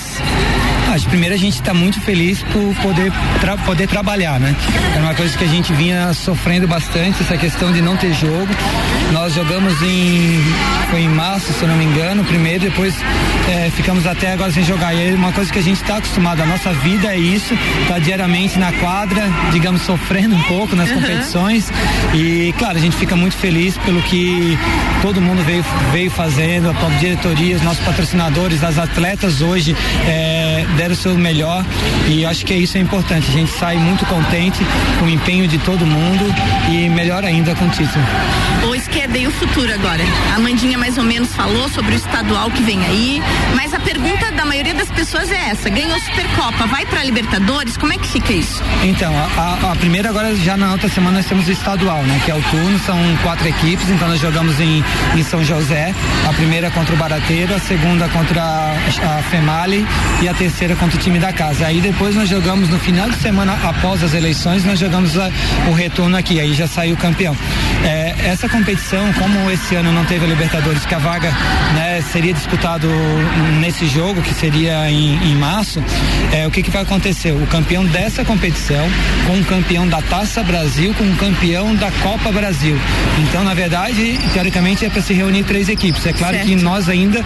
Ah, 0.87 0.97
de 0.97 1.07
primeiro 1.07 1.33
a 1.33 1.37
gente 1.37 1.55
está 1.55 1.73
muito 1.73 1.99
feliz 1.99 2.43
por 2.43 2.75
poder, 2.81 3.11
tra- 3.41 3.57
poder 3.57 3.87
trabalhar, 3.87 4.39
né? 4.39 4.55
É 4.95 4.99
uma 4.99 5.15
coisa 5.15 5.35
que 5.35 5.43
a 5.43 5.47
gente 5.47 5.73
vinha 5.73 6.13
sofrendo 6.13 6.67
bastante, 6.67 7.23
essa 7.23 7.35
questão 7.37 7.71
de 7.73 7.81
não 7.81 7.97
ter 7.97 8.13
jogo. 8.13 8.47
Nós 9.11 9.33
jogamos 9.33 9.81
em. 9.81 10.39
Foi 10.91 11.01
em 11.01 11.09
março, 11.09 11.51
se 11.53 11.61
eu 11.63 11.67
não 11.67 11.75
me 11.75 11.85
engano, 11.85 12.23
primeiro, 12.23 12.59
depois 12.65 12.93
eh, 13.49 13.71
ficamos 13.75 14.05
até 14.05 14.33
agora 14.33 14.51
sem 14.51 14.63
jogar. 14.63 14.93
E 14.93 15.09
é 15.09 15.13
uma 15.15 15.31
coisa 15.31 15.51
que 15.51 15.57
a 15.57 15.61
gente 15.63 15.81
está 15.81 15.97
acostumado, 15.97 16.41
a 16.41 16.45
nossa 16.45 16.71
vida 16.73 17.07
é 17.07 17.17
isso, 17.17 17.57
tá 17.87 17.97
diariamente 17.97 18.59
na 18.59 18.64
quadra, 18.73 19.23
digamos, 19.51 19.81
sofrendo 19.81 20.35
um 20.35 20.43
pouco 20.43 20.75
nas 20.75 20.91
competições. 20.91 21.71
E 22.13 22.53
claro, 22.57 22.77
a 22.77 22.81
gente 22.81 22.95
fica 22.95 23.15
muito 23.15 23.35
feliz 23.35 23.77
pelo 23.77 24.01
que 24.03 24.57
todo 25.01 25.21
mundo 25.21 25.43
veio, 25.43 25.63
veio 25.91 26.11
fazendo, 26.11 26.69
a 26.69 26.73
própria 26.73 26.99
diretoria, 26.99 27.55
os 27.55 27.61
nossos 27.61 27.83
patrocinadores, 27.83 28.63
as 28.63 28.77
atletas 28.77 29.41
hoje 29.41 29.75
eh, 30.07 30.65
deram 30.77 30.93
o 30.93 30.97
seu 30.97 31.15
melhor 31.15 31.65
e 32.07 32.25
acho 32.25 32.45
que 32.45 32.53
isso 32.53 32.77
é 32.77 32.81
importante. 32.81 33.29
A 33.29 33.33
gente 33.33 33.51
sai 33.51 33.77
muito 33.77 34.05
contente 34.05 34.59
com 34.99 35.05
o 35.05 35.09
empenho 35.09 35.47
de 35.47 35.57
todo 35.59 35.85
mundo 35.85 36.25
e 36.69 36.89
melhor 36.89 37.23
ainda 37.23 37.55
com 37.55 37.65
o 37.65 37.69
título. 37.69 38.03
Ou 38.63 38.75
esquerda 38.75 39.17
e 39.17 39.27
o 39.27 39.31
futuro 39.31 39.71
agora? 39.73 40.03
A 40.35 40.39
Mandinha 40.39 40.77
mais 40.77 40.97
ou 40.97 41.03
menos 41.03 41.33
falou 41.35 41.69
sobre 41.69 41.93
o 41.93 41.95
estadual 41.95 42.49
que 42.49 42.61
vem 42.63 42.83
aí, 42.85 43.21
mas 43.55 43.73
a 43.73 43.79
pergunta 43.79 44.31
da 44.31 44.45
maioria 44.45 44.73
das 44.73 44.89
pessoas 44.89 45.31
é 45.31 45.49
essa: 45.49 45.69
ganhou 45.69 45.99
Supercopa, 45.99 46.65
vai 46.67 46.85
pra 46.85 47.03
Libertadores? 47.03 47.77
Como 47.77 47.93
é 47.93 47.97
que 47.97 48.07
fica 48.07 48.33
isso? 48.33 48.54
Então, 48.83 49.13
a, 49.17 49.57
a- 49.67 49.71
a 49.71 49.75
primeira 49.75 50.09
agora, 50.09 50.35
já 50.35 50.55
na 50.57 50.71
outra 50.71 50.87
semana, 50.89 51.17
nós 51.17 51.25
temos 51.25 51.47
o 51.47 51.51
estadual, 51.51 52.01
né? 52.03 52.21
Que 52.23 52.31
é 52.31 52.35
o 52.35 52.41
turno, 52.43 52.77
são 52.79 52.97
quatro 53.23 53.47
equipes, 53.47 53.89
então 53.89 54.07
nós 54.07 54.19
jogamos 54.19 54.59
em, 54.59 54.83
em 55.15 55.23
São 55.23 55.43
José, 55.43 55.93
a 56.27 56.33
primeira 56.33 56.69
contra 56.71 56.93
o 56.93 56.97
Barateiro, 56.97 57.53
a 57.55 57.59
segunda 57.59 58.07
contra 58.09 58.41
a, 58.41 58.75
a 59.19 59.23
Female 59.23 59.85
e 60.21 60.27
a 60.29 60.33
terceira 60.33 60.75
contra 60.75 60.97
o 60.97 60.99
time 61.01 61.19
da 61.19 61.33
casa. 61.33 61.65
Aí 61.67 61.81
depois 61.81 62.15
nós 62.15 62.29
jogamos 62.29 62.69
no 62.69 62.79
final 62.79 63.09
de 63.09 63.15
semana, 63.17 63.57
após 63.63 64.03
as 64.03 64.13
eleições, 64.13 64.63
nós 64.63 64.79
jogamos 64.79 65.17
a- 65.17 65.29
o 65.67 65.73
retorno 65.73 66.15
aqui, 66.17 66.39
aí 66.39 66.53
já 66.53 66.67
saiu 66.67 66.95
o 66.95 66.97
campeão. 66.97 67.35
É, 67.83 68.15
essa 68.25 68.47
competição, 68.47 69.11
como 69.13 69.49
esse 69.51 69.75
ano 69.75 69.91
não 69.91 70.05
teve 70.05 70.25
a 70.25 70.27
Libertadores, 70.27 70.85
que 70.85 70.95
a 70.95 70.99
vaga 70.99 71.31
né, 71.75 72.01
seria 72.11 72.33
disputado 72.33 72.87
nesse 73.59 73.87
jogo, 73.87 74.21
que 74.21 74.33
seria 74.33 74.89
em, 74.89 75.15
em 75.31 75.35
março, 75.35 75.83
é, 76.31 76.47
o 76.47 76.51
que, 76.51 76.61
que 76.63 76.69
vai 76.69 76.81
acontecer? 76.81 77.31
O 77.31 77.45
campeão 77.47 77.85
dessa 77.85 78.23
competição 78.23 78.44
com 79.25 79.39
o 79.39 79.43
campeão 79.45 79.87
da 79.87 80.01
Taça 80.01 80.43
Brasil 80.43 80.93
com 80.93 81.03
o 81.03 81.15
campeão 81.15 81.75
da 81.75 81.89
Copa 82.03 82.31
Brasil. 82.31 82.77
Então, 83.27 83.43
na 83.43 83.53
verdade, 83.53 84.19
teoricamente 84.33 84.85
é 84.85 84.89
para 84.89 85.01
se 85.01 85.13
reunir 85.13 85.43
três 85.43 85.67
equipes. 85.67 86.05
É 86.05 86.13
claro 86.13 86.35
Certo. 86.35 86.47
que 86.47 86.55
nós 86.55 86.87
ainda, 86.87 87.23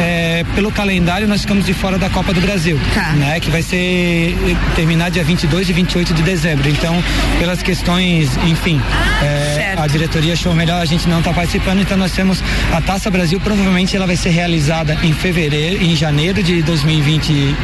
é, 0.00 0.44
pelo 0.54 0.70
calendário, 0.70 1.26
nós 1.26 1.40
ficamos 1.40 1.66
de 1.66 1.74
fora 1.74 1.98
da 1.98 2.08
Copa 2.08 2.32
do 2.32 2.40
Brasil, 2.40 2.78
Tá. 2.94 3.12
né? 3.12 3.40
Que 3.40 3.50
vai 3.50 3.62
ser 3.62 4.36
terminar 4.76 5.10
dia 5.10 5.24
22 5.24 5.68
e 5.68 5.72
28 5.72 6.14
de 6.14 6.22
dezembro. 6.22 6.68
Então, 6.68 7.02
pelas 7.38 7.62
questões, 7.62 8.30
enfim, 8.46 8.80
é, 9.22 9.54
Certo. 9.54 9.80
a 9.82 9.86
diretoria 9.86 10.32
achou 10.34 10.54
melhor 10.54 10.80
a 10.80 10.84
gente 10.84 11.08
não 11.08 11.18
estar 11.18 11.32
participando. 11.32 11.80
Então, 11.80 11.96
nós 11.98 12.12
temos 12.12 12.42
a 12.72 12.80
Taça 12.80 13.10
Brasil. 13.10 13.40
Provavelmente 13.40 13.96
ela 13.96 14.06
vai 14.06 14.16
ser 14.16 14.30
realizada 14.30 14.96
em 15.02 15.12
fevereiro, 15.12 15.82
em 15.82 15.96
janeiro 15.96 16.42
de 16.42 16.62
2020 16.62 17.54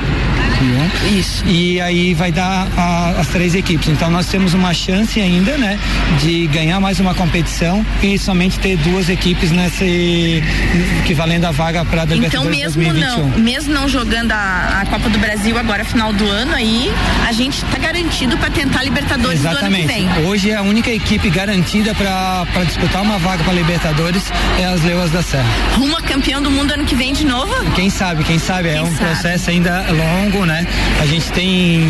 1. 0.58 1.18
Isso. 1.18 1.44
E 1.46 1.80
aí 1.82 2.14
vai 2.14 2.32
dar 2.32 2.66
a, 2.76 2.95
as 3.18 3.28
três 3.28 3.54
equipes. 3.54 3.88
Então 3.88 4.10
nós 4.10 4.26
temos 4.26 4.54
uma 4.54 4.72
chance 4.74 5.20
ainda, 5.20 5.56
né, 5.56 5.78
de 6.20 6.46
ganhar 6.48 6.80
mais 6.80 6.98
uma 7.00 7.14
competição 7.14 7.84
e 8.02 8.18
somente 8.18 8.58
ter 8.58 8.76
duas 8.78 9.08
equipes 9.08 9.50
nesse 9.50 10.42
que 11.04 11.14
valendo 11.14 11.44
a 11.46 11.50
vaga 11.50 11.84
para 11.84 12.02
Então 12.04 12.16
Libertadores 12.16 12.76
mesmo 12.76 12.82
2021. 12.82 13.28
não, 13.28 13.38
mesmo 13.38 13.74
não 13.74 13.88
jogando 13.88 14.32
a, 14.32 14.80
a 14.82 14.86
Copa 14.86 15.08
do 15.08 15.18
Brasil 15.18 15.56
agora 15.58 15.84
final 15.84 16.12
do 16.12 16.28
ano 16.28 16.54
aí, 16.54 16.90
a 17.26 17.32
gente 17.32 17.64
tá 17.66 17.78
garantido 17.78 18.36
para 18.38 18.50
tentar 18.50 18.80
a 18.80 18.84
Libertadores 18.84 19.40
do 19.40 19.46
ano 19.48 19.56
que 19.58 19.64
Exatamente. 19.64 19.86
vem. 19.86 20.26
Hoje 20.26 20.52
a 20.52 20.62
única 20.62 20.90
equipe 20.90 21.28
garantida 21.30 21.94
para 21.94 22.64
disputar 22.64 23.02
uma 23.02 23.18
vaga 23.18 23.42
para 23.44 23.52
Libertadores 23.52 24.22
é 24.58 24.64
as 24.66 24.82
Leoas 24.82 25.10
da 25.10 25.22
Serra. 25.22 25.46
Rumo 25.76 25.96
a 25.96 26.02
campeão 26.02 26.42
do 26.42 26.50
mundo 26.50 26.72
ano 26.72 26.84
que 26.84 26.94
vem 26.94 27.12
de 27.12 27.24
novo? 27.24 27.52
Quem 27.74 27.90
sabe, 27.90 28.24
quem 28.24 28.38
sabe, 28.38 28.68
é 28.68 28.72
Quem 28.74 28.82
um 28.82 28.86
sabe? 28.86 28.98
processo 28.98 29.50
ainda 29.50 29.84
longo, 29.90 30.44
né? 30.44 30.66
A 31.00 31.06
gente 31.06 31.30
tem 31.32 31.86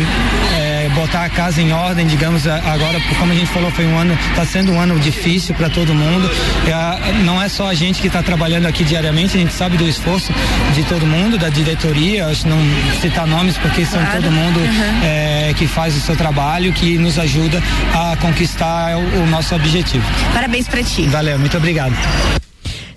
é, 0.55 0.66
botar 0.89 1.25
a 1.25 1.29
casa 1.29 1.61
em 1.61 1.71
ordem, 1.71 2.05
digamos, 2.07 2.47
agora, 2.47 2.99
como 3.19 3.31
a 3.31 3.35
gente 3.35 3.47
falou, 3.47 3.69
foi 3.71 3.85
um 3.85 3.97
ano, 3.97 4.17
está 4.29 4.45
sendo 4.45 4.71
um 4.71 4.79
ano 4.79 4.99
difícil 4.99 5.53
para 5.55 5.69
todo 5.69 5.93
mundo. 5.93 6.29
É, 6.65 7.23
não 7.23 7.41
é 7.41 7.47
só 7.49 7.67
a 7.69 7.73
gente 7.73 8.01
que 8.01 8.07
está 8.07 8.21
trabalhando 8.23 8.65
aqui 8.67 8.83
diariamente, 8.83 9.37
a 9.37 9.39
gente 9.39 9.53
sabe 9.53 9.77
do 9.77 9.87
esforço 9.87 10.31
de 10.73 10.83
todo 10.83 11.05
mundo, 11.05 11.37
da 11.37 11.49
diretoria, 11.49 12.27
acho 12.27 12.43
que 12.43 12.49
não 12.49 12.59
citar 13.01 13.25
nomes 13.27 13.57
porque 13.57 13.85
são 13.85 13.99
Claro. 14.01 14.21
todo 14.21 14.31
mundo 14.31 14.59
Uhum. 14.59 15.03
é, 15.03 15.53
que 15.57 15.67
faz 15.67 15.95
o 15.95 15.99
seu 16.01 16.15
trabalho, 16.15 16.71
que 16.73 16.97
nos 16.97 17.17
ajuda 17.19 17.61
a 17.93 18.15
conquistar 18.17 18.97
o, 18.97 19.23
o 19.23 19.27
nosso 19.27 19.55
objetivo. 19.55 20.03
Parabéns 20.33 20.67
pra 20.67 20.83
ti. 20.83 21.03
Valeu, 21.03 21.37
muito 21.39 21.57
obrigado. 21.57 21.93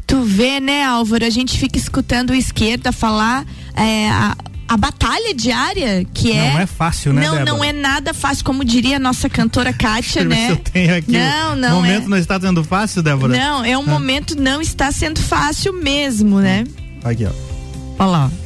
Tu 0.06 0.22
vê, 0.22 0.58
né, 0.60 0.82
Álvaro? 0.84 1.24
A 1.24 1.30
gente 1.30 1.58
fica 1.58 1.78
escutando 1.78 2.30
o 2.30 2.34
esquerda 2.34 2.90
falar 2.92 3.44
é, 3.76 4.08
a, 4.10 4.34
a 4.70 4.76
batalha 4.76 5.34
diária 5.34 6.06
que 6.14 6.30
é. 6.30 6.52
Não 6.52 6.60
é 6.60 6.64
fácil, 6.66 7.12
né, 7.12 7.22
Não, 7.22 7.32
Débora? 7.32 7.44
não 7.52 7.64
é 7.64 7.72
nada 7.72 8.14
fácil, 8.14 8.44
como 8.44 8.64
diria 8.64 8.98
a 8.98 9.00
nossa 9.00 9.28
cantora 9.28 9.72
Kátia, 9.72 10.22
né? 10.24 10.52
eu 10.52 10.56
tenho 10.58 10.96
aqui. 10.96 11.10
Não, 11.10 11.54
o 11.54 11.56
não 11.56 11.74
momento 11.74 12.04
é. 12.04 12.08
não 12.08 12.16
está 12.16 12.38
sendo 12.40 12.62
fácil, 12.62 13.02
Débora? 13.02 13.36
Não, 13.36 13.64
é 13.64 13.76
um 13.76 13.82
Ah. 13.82 13.86
momento 13.86 14.40
não 14.40 14.60
está 14.60 14.92
sendo 14.92 15.20
fácil 15.20 15.72
mesmo, 15.72 16.38
né? 16.38 16.62
Aqui, 17.02 17.26
ó. 17.26 17.30
Olha 17.98 18.10
lá. 18.10 18.30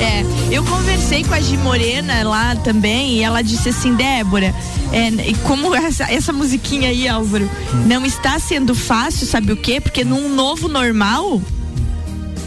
É, 0.00 0.24
eu 0.50 0.64
conversei 0.64 1.22
com 1.22 1.32
a 1.34 1.40
Gi 1.40 1.56
Morena 1.56 2.24
lá 2.28 2.56
também 2.56 3.18
e 3.18 3.22
ela 3.22 3.40
disse 3.42 3.68
assim, 3.68 3.94
Débora, 3.94 4.52
é, 4.92 5.08
e 5.28 5.34
como 5.44 5.72
essa, 5.74 6.10
essa 6.10 6.32
musiquinha 6.32 6.88
aí, 6.88 7.06
Álvaro, 7.06 7.48
não 7.86 8.04
está 8.04 8.38
sendo 8.40 8.74
fácil, 8.74 9.26
sabe 9.26 9.52
o 9.52 9.56
quê? 9.56 9.80
Porque 9.80 10.04
num 10.04 10.28
novo 10.34 10.66
normal, 10.66 11.40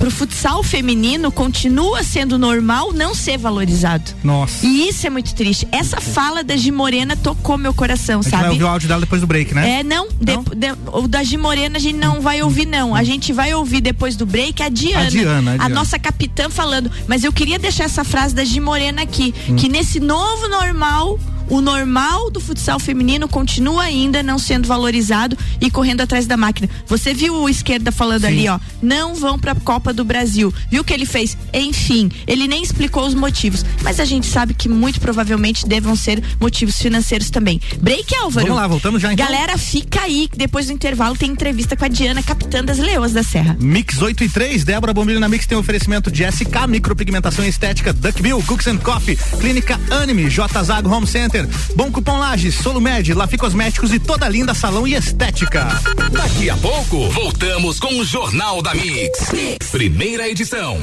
pro 0.06 0.12
futsal 0.12 0.62
feminino 0.62 1.32
continua 1.32 2.04
sendo 2.04 2.38
normal 2.38 2.94
não 2.94 3.16
ser 3.16 3.40
valorizado. 3.40 4.12
Nossa. 4.24 4.64
E 4.64 4.88
isso 4.88 5.08
é 5.08 5.10
muito 5.10 5.34
triste. 5.34 5.68
Essa 5.72 6.00
fala 6.00 6.44
da 6.44 6.56
Gi 6.56 6.70
Morena 6.70 7.16
tocou 7.16 7.58
meu 7.58 7.74
coração, 7.74 8.20
A 8.20 8.22
gente 8.22 8.30
vai 8.32 8.40
sabe? 8.42 8.52
ouvir 8.54 8.64
o 8.66 8.68
áudio 8.68 8.88
dela 8.88 9.02
depois 9.02 9.20
do 9.22 9.26
break, 9.26 9.56
né? 9.56 9.80
É, 9.80 9.84
não, 9.84 10.08
de- 10.10 10.38
de- 10.56 10.76
o 10.94 11.08
da 11.08 11.24
Gi 11.24 11.38
Morena 11.38 11.78
a 11.78 11.80
gente 11.80 11.98
não 11.98 12.22
vai 12.22 12.44
ouvir, 12.44 12.68
não. 12.68 12.94
A 12.94 13.04
gente 13.04 13.34
vai 13.34 13.52
ouvir 13.56 13.82
depois 13.82 14.16
do 14.16 14.28
break 14.28 14.62
a 14.62 14.70
Diana, 14.70 15.08
A 15.08 15.10
Diana, 15.10 15.52
a 15.54 15.58
Diana. 15.58 15.70
nossa 15.74 15.98
capitã 15.98 16.52
falando. 16.52 16.92
Mas 17.08 17.24
eu 17.24 17.34
queria 17.34 17.58
deixar 17.58 17.86
essa 17.86 18.04
frase 18.04 18.36
da 18.36 18.44
Gi 18.46 18.60
Morena 18.60 19.02
aqui, 19.02 19.34
Hum. 19.50 19.56
que 19.56 19.68
nesse 19.68 20.00
novo 20.00 20.48
normal. 20.50 21.20
O 21.50 21.62
normal 21.62 22.30
do 22.32 22.40
futsal 22.40 22.80
feminino 22.80 23.28
continua 23.28 23.84
ainda 23.84 24.24
não 24.24 24.40
sendo 24.40 24.68
valorizado 24.68 25.38
e 25.62 25.70
correndo 25.70 26.02
atrás 26.02 26.26
da 26.26 26.36
máquina. 26.36 26.70
Você 26.88 27.14
viu 27.14 27.36
o 27.36 27.50
esquerda 27.50 27.92
falando 27.92 28.22
Sim. 28.22 28.28
ali, 28.28 28.50
ó, 28.50 28.60
não 28.82 29.16
vão 29.16 29.38
pra 29.38 29.56
Copa 29.56 29.94
do 29.94 30.04
Brasil. 30.04 30.54
Viu 30.70 30.82
o 30.82 30.84
que 30.84 30.94
ele 30.94 31.06
fez? 31.06 31.38
Enfim, 31.54 32.12
ele 32.28 32.48
nem 32.48 32.62
explicou 32.64 33.06
os 33.06 33.14
motivos, 33.14 33.66
mas 33.84 34.00
a 34.00 34.06
gente 34.06 34.28
sabe 34.28 34.54
que 34.54 34.70
muito 34.70 35.00
provavelmente 35.00 35.68
devam 35.68 35.96
ser 35.96 36.24
motivos 36.40 36.78
financeiros 36.78 37.30
também. 37.30 37.60
Break, 37.82 38.16
Álvaro. 38.16 38.48
Vamos 38.48 38.62
lá, 38.62 38.68
voltamos 38.68 39.02
já, 39.02 39.14
então? 39.14 39.26
Galera, 39.26 39.58
fica 39.58 40.02
aí, 40.02 40.28
que 40.28 40.38
depois 40.38 40.68
do 40.68 40.74
intervalo 40.74 41.16
tem 41.16 41.32
entrevista 41.32 41.76
com 41.76 41.86
a 41.86 41.88
Diana, 41.88 42.22
capitã 42.22 42.64
das 42.64 42.78
Leoas 42.78 43.14
da 43.14 43.24
Serra. 43.24 43.58
Mix 43.60 44.02
8 44.02 44.24
e 44.24 44.30
3, 44.30 44.64
Débora 44.64 44.94
Bombilho 44.94 45.20
na 45.20 45.28
Mix 45.28 45.46
tem 45.46 45.58
oferecimento 45.58 46.12
de 46.12 46.24
SK, 46.24 46.68
micropigmentação 46.68 47.46
estética, 47.46 47.92
Duckbill, 47.92 48.42
Cooks 48.44 48.68
and 48.68 48.78
Coffee, 48.78 49.18
Clínica 49.40 49.80
Anime, 49.90 50.30
J 50.30 50.64
Zago 50.64 50.90
Home 50.90 51.08
Center, 51.08 51.35
Bom 51.76 51.92
Cupom 51.92 52.18
Lages, 52.18 52.56
Solumed, 52.56 53.14
Lafi 53.14 53.38
Cosméticos 53.38 53.94
e 53.94 54.00
toda 54.00 54.30
linda 54.30 54.54
salão 54.54 54.88
e 54.88 54.94
estética. 54.94 55.68
Daqui 56.12 56.50
a 56.50 56.56
pouco, 56.58 57.10
voltamos 57.10 57.80
com 57.80 58.00
o 58.00 58.06
Jornal 58.06 58.62
da 58.62 58.74
mix. 58.74 59.32
Primeira 59.72 60.30
edição. 60.30 60.80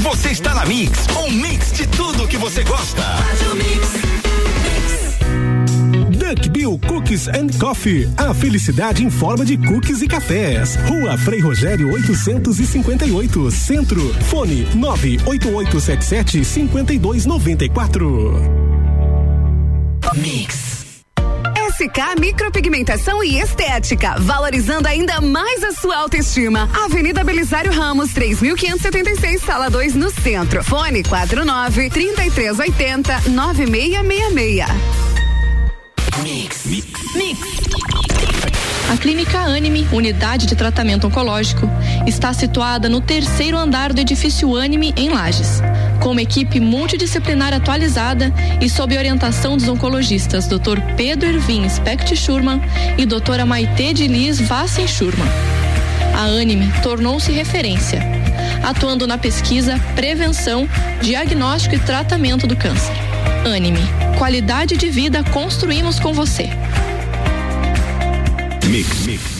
Você 0.00 0.30
está 0.30 0.54
na 0.54 0.66
Mix, 0.66 1.06
um 1.16 1.30
mix 1.30 1.72
de 1.72 1.86
tudo 1.86 2.26
que 2.28 2.36
você 2.36 2.62
gosta. 2.64 3.02
Duck 6.10 6.48
Bill 6.50 6.78
Cookies 6.86 7.28
and 7.28 7.48
Coffee. 7.58 8.08
A 8.16 8.34
felicidade 8.34 9.04
em 9.04 9.10
forma 9.10 9.44
de 9.44 9.56
cookies 9.56 10.02
e 10.02 10.08
cafés. 10.08 10.76
Rua 10.88 11.16
Frei 11.16 11.40
Rogério 11.40 11.92
858, 11.92 13.50
Centro. 13.50 14.14
Fone 14.24 14.66
98877 14.74 16.44
5294. 16.44 18.65
SK 21.76 22.18
Micropigmentação 22.18 23.22
e 23.22 23.38
Estética, 23.38 24.14
valorizando 24.18 24.88
ainda 24.88 25.20
mais 25.20 25.62
a 25.62 25.72
sua 25.72 25.98
autoestima. 25.98 26.70
Avenida 26.84 27.22
Belisário 27.22 27.70
Ramos, 27.70 28.14
3576, 28.14 29.42
sala 29.42 29.68
2, 29.68 29.94
no 29.94 30.10
centro. 30.10 30.64
Fone 30.64 31.02
49 31.04 31.90
3380 31.90 33.28
9666. 33.28 34.66
A 38.88 38.96
Clínica 38.96 39.40
Anime, 39.40 39.86
unidade 39.92 40.46
de 40.46 40.54
tratamento 40.56 41.08
oncológico, 41.08 41.68
está 42.06 42.32
situada 42.32 42.88
no 42.88 43.00
terceiro 43.00 43.58
andar 43.58 43.92
do 43.92 44.00
edifício 44.00 44.56
Anime, 44.56 44.94
em 44.96 45.10
Lages. 45.10 45.60
Com 46.00 46.12
uma 46.12 46.22
equipe 46.22 46.60
multidisciplinar 46.60 47.52
atualizada 47.52 48.32
e 48.60 48.68
sob 48.68 48.96
orientação 48.96 49.56
dos 49.56 49.68
oncologistas 49.68 50.46
Dr. 50.46 50.80
Pedro 50.96 51.28
Ervin 51.28 51.68
Specht 51.68 52.14
Schurman 52.16 52.60
e 52.96 53.04
doutora 53.04 53.44
Maite 53.44 53.92
de 53.92 54.06
Liz 54.06 54.40
Vassen 54.40 54.86
Schurman. 54.86 55.26
A 56.14 56.24
Anime 56.24 56.72
tornou-se 56.82 57.30
referência, 57.30 58.00
atuando 58.62 59.06
na 59.06 59.18
pesquisa, 59.18 59.78
prevenção, 59.94 60.68
diagnóstico 61.02 61.74
e 61.74 61.78
tratamento 61.78 62.46
do 62.46 62.56
câncer. 62.56 62.94
Anime, 63.44 63.80
qualidade 64.18 64.76
de 64.76 64.88
vida 64.88 65.22
construímos 65.24 66.00
com 66.00 66.12
você. 66.12 66.48
Mix, 68.66 69.06
mix. 69.06 69.35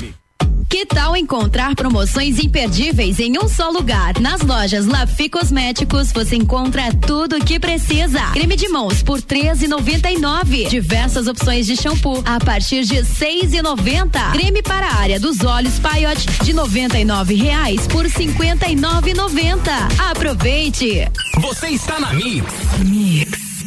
Que 0.69 0.85
tal 0.85 1.17
encontrar 1.17 1.75
promoções 1.75 2.39
imperdíveis 2.39 3.21
em 3.21 3.39
um 3.39 3.49
só 3.49 3.71
lugar? 3.71 4.19
Nas 4.21 4.41
lojas 4.41 4.87
Lafi 4.87 5.29
Cosméticos 5.29 6.13
você 6.13 6.37
encontra 6.37 6.93
tudo 6.93 7.37
o 7.37 7.45
que 7.45 7.61
precisa. 7.61 8.21
Creme 8.33 8.57
de 8.57 8.69
mãos 8.69 9.03
por 9.03 9.21
13,99. 9.21 10.69
Diversas 10.69 11.27
opções 11.27 11.67
de 11.67 11.77
shampoo 11.77 12.23
a 12.27 12.39
partir 12.39 12.85
de 12.85 12.97
6,90. 12.97 14.33
Creme 14.33 14.63
para 14.63 14.89
a 14.89 14.97
área 14.97 15.21
dos 15.21 15.45
olhos 15.45 15.79
Paiote 15.79 16.27
de 16.45 16.53
99 16.53 17.35
reais 17.35 17.87
por 17.87 18.07
59,90. 18.07 19.57
Aproveite. 20.11 21.09
Você 21.41 21.69
está 21.69 22.01
na 22.01 22.13
Mix. 22.13 23.46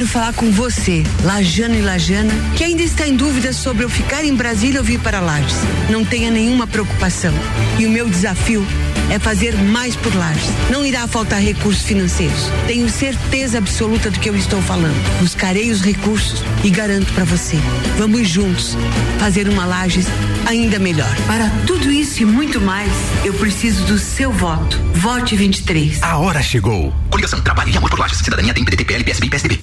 Quero 0.00 0.12
falar 0.12 0.32
com 0.32 0.50
você, 0.50 1.02
Lajana 1.22 1.76
e 1.76 1.82
Lajana, 1.82 2.32
que 2.56 2.64
ainda 2.64 2.80
está 2.80 3.06
em 3.06 3.14
dúvida 3.14 3.52
sobre 3.52 3.84
eu 3.84 3.90
ficar 3.90 4.24
em 4.24 4.34
Brasília 4.34 4.80
ou 4.80 4.84
vir 4.84 4.98
para 4.98 5.20
Lages. 5.20 5.58
Não 5.90 6.06
tenha 6.06 6.30
nenhuma 6.30 6.66
preocupação. 6.66 7.34
E 7.78 7.84
o 7.84 7.90
meu 7.90 8.08
desafio 8.08 8.66
é 9.10 9.18
fazer 9.18 9.54
mais 9.56 9.96
por 9.96 10.14
Lages. 10.14 10.48
Não 10.70 10.86
irá 10.86 11.06
faltar 11.06 11.40
recursos 11.40 11.82
financeiros. 11.82 12.50
Tenho 12.66 12.88
certeza 12.88 13.58
absoluta 13.58 14.10
do 14.10 14.18
que 14.18 14.30
eu 14.30 14.36
estou 14.36 14.62
falando. 14.62 14.96
Buscarei 15.20 15.70
os 15.70 15.82
recursos 15.82 16.42
e 16.64 16.70
garanto 16.70 17.12
para 17.12 17.24
você. 17.24 17.56
Vamos 17.98 18.28
juntos 18.28 18.76
fazer 19.18 19.48
uma 19.48 19.66
Lages 19.66 20.06
ainda 20.46 20.78
melhor. 20.78 21.14
Para 21.26 21.50
tudo 21.66 21.90
isso 21.90 22.22
e 22.22 22.24
muito 22.24 22.60
mais, 22.60 22.90
eu 23.24 23.34
preciso 23.34 23.84
do 23.84 23.98
seu 23.98 24.32
voto. 24.32 24.78
Vote 24.94 25.36
23. 25.36 26.02
A 26.02 26.18
hora 26.18 26.42
chegou. 26.42 26.94
Coligação 27.10 27.40
Trabalho 27.40 27.72
e 27.72 27.76
Amor 27.76 27.90
por 27.90 27.98
Lages. 27.98 28.18
Cidadania 28.18 28.54
tem 28.54 28.64
PDT, 28.64 28.84
PL, 28.84 29.04
PSB 29.04 29.26
e 29.26 29.30
PSDB. 29.30 29.60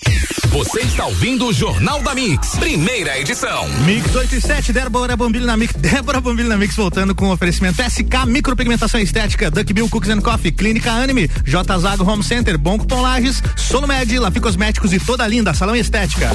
Você 0.49 0.79
está 0.79 1.05
ouvindo 1.05 1.45
o 1.45 1.53
Jornal 1.53 2.01
da 2.01 2.15
Mix, 2.15 2.55
primeira 2.55 3.19
edição. 3.19 3.69
Mix 3.85 4.15
87, 4.15 4.73
Débora 4.73 5.15
Bombilho 5.15 5.45
na 5.45 5.55
Mix. 5.55 5.73
Débora 5.77 6.19
Bombilho 6.19 6.49
na 6.49 6.57
Mix 6.57 6.75
voltando 6.75 7.13
com 7.13 7.29
oferecimento 7.29 7.81
SK 7.83 8.25
Micropigmentação 8.25 8.99
Estética, 8.99 9.36
Duck 9.45 9.71
Bill 9.73 9.87
Cookies 9.89 10.09
and 10.11 10.21
Coffee, 10.21 10.51
Clínica 10.51 10.91
Anime, 10.91 11.29
J 11.45 11.77
Zago 11.79 12.03
Home 12.03 12.23
Center, 12.23 12.57
Bom 12.57 12.77
Cupom 12.77 13.01
Lages, 13.01 13.41
Solumed, 13.55 14.17
Lafi 14.19 14.39
Cosméticos 14.39 14.91
e 14.93 14.99
toda 14.99 15.27
linda, 15.27 15.53
Salão 15.53 15.75
Estética. 15.75 16.29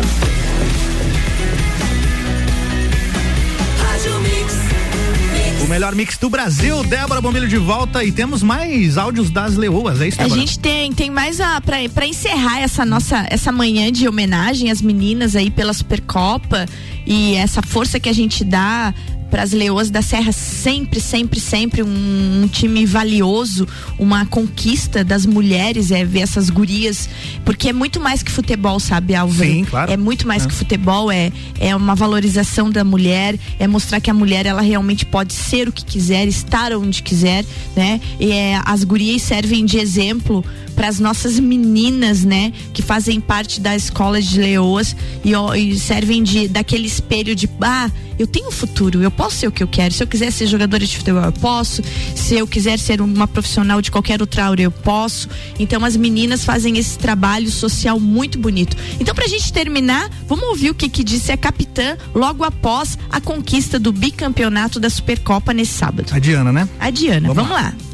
O 5.64 5.66
melhor 5.72 5.94
mix 5.94 6.18
do 6.18 6.28
Brasil, 6.28 6.82
Débora 6.84 7.20
Bombilho 7.20 7.48
de 7.48 7.56
volta 7.56 8.04
e 8.04 8.10
temos 8.10 8.42
mais 8.42 8.98
áudios 8.98 9.30
das 9.30 9.54
leoas, 9.56 10.00
é 10.00 10.08
isso, 10.08 10.20
A 10.20 10.24
Débora? 10.24 10.40
gente 10.40 10.58
tem, 10.58 10.92
tem 10.92 11.08
mais 11.10 11.40
a, 11.40 11.60
pra, 11.60 11.76
pra 11.94 12.06
encerrar 12.06 12.60
essa 12.60 12.84
nossa, 12.84 13.24
essa 13.30 13.52
manhã 13.52 13.90
de 13.90 14.08
homenagem 14.08 14.70
às 14.70 14.82
meninas 14.82 15.36
aí 15.36 15.50
pela 15.50 15.72
Supercopa 15.72 16.66
e 17.06 17.34
essa 17.34 17.62
força 17.62 17.98
que 17.98 18.08
a 18.08 18.12
gente 18.12 18.44
dá 18.44 18.94
para 19.32 19.44
as 19.44 19.52
leoas 19.52 19.88
da 19.88 20.02
Serra 20.02 20.30
sempre, 20.30 21.00
sempre, 21.00 21.40
sempre 21.40 21.82
um, 21.82 22.42
um, 22.42 22.46
time 22.48 22.84
valioso, 22.84 23.66
uma 23.98 24.26
conquista 24.26 25.02
das 25.02 25.24
mulheres 25.24 25.90
é 25.90 26.04
ver 26.04 26.20
essas 26.20 26.50
gurias, 26.50 27.08
porque 27.42 27.70
é 27.70 27.72
muito 27.72 27.98
mais 27.98 28.22
que 28.22 28.30
futebol, 28.30 28.78
sabe, 28.78 29.14
Álvaro? 29.14 29.50
Sim, 29.50 29.64
claro. 29.64 29.90
É 29.90 29.96
muito 29.96 30.28
mais 30.28 30.44
É. 30.44 30.48
que 30.48 30.52
futebol, 30.52 31.10
é, 31.10 31.32
é 31.58 31.74
uma 31.74 31.94
valorização 31.94 32.70
da 32.70 32.84
mulher, 32.84 33.38
é 33.58 33.66
mostrar 33.66 34.00
que 34.00 34.10
a 34.10 34.14
mulher 34.14 34.44
ela 34.44 34.60
realmente 34.60 35.06
pode 35.06 35.32
ser 35.32 35.66
o 35.66 35.72
que 35.72 35.82
quiser, 35.82 36.28
estar 36.28 36.74
onde 36.74 37.02
quiser, 37.02 37.42
né? 37.74 38.02
E 38.20 38.32
é, 38.32 38.60
as 38.66 38.84
gurias 38.84 39.22
servem 39.22 39.64
de 39.64 39.78
exemplo 39.78 40.44
para 40.72 40.88
as 40.88 40.98
nossas 40.98 41.38
meninas, 41.38 42.24
né, 42.24 42.52
que 42.72 42.82
fazem 42.82 43.20
parte 43.20 43.60
da 43.60 43.76
escola 43.76 44.20
de 44.20 44.40
leoas 44.40 44.96
e, 45.24 45.34
ó, 45.34 45.54
e 45.54 45.78
servem 45.78 46.22
de 46.22 46.48
daquele 46.48 46.86
espelho 46.86 47.34
de 47.34 47.48
ah, 47.60 47.90
eu 48.18 48.26
tenho 48.26 48.50
futuro, 48.50 49.02
eu 49.02 49.10
posso 49.10 49.36
ser 49.36 49.48
o 49.48 49.52
que 49.52 49.62
eu 49.62 49.68
quero. 49.68 49.92
Se 49.92 50.02
eu 50.02 50.06
quiser 50.06 50.30
ser 50.30 50.46
jogadora 50.46 50.84
de 50.84 50.96
futebol, 50.96 51.24
eu 51.24 51.32
posso. 51.32 51.82
Se 52.14 52.34
eu 52.34 52.46
quiser 52.46 52.78
ser 52.78 53.00
uma 53.00 53.26
profissional 53.26 53.80
de 53.80 53.90
qualquer 53.90 54.20
outra 54.20 54.46
área, 54.48 54.62
eu 54.62 54.70
posso. 54.70 55.28
Então 55.58 55.84
as 55.84 55.96
meninas 55.96 56.44
fazem 56.44 56.78
esse 56.78 56.98
trabalho 56.98 57.50
social 57.50 57.98
muito 57.98 58.38
bonito. 58.38 58.76
Então 59.00 59.14
pra 59.14 59.26
gente 59.26 59.52
terminar, 59.52 60.10
vamos 60.28 60.44
ouvir 60.44 60.70
o 60.70 60.74
que 60.74 60.88
que 60.88 61.02
disse 61.02 61.32
a 61.32 61.36
capitã 61.36 61.96
logo 62.14 62.44
após 62.44 62.98
a 63.10 63.20
conquista 63.20 63.78
do 63.78 63.92
bicampeonato 63.92 64.78
da 64.78 64.90
Supercopa 64.90 65.52
nesse 65.52 65.72
sábado. 65.72 66.12
A 66.12 66.18
Diana, 66.18 66.52
né? 66.52 66.68
A 66.78 66.90
Diana, 66.90 67.32
vamos, 67.32 67.50
lá. 67.50 67.72
Capitã 67.72 67.91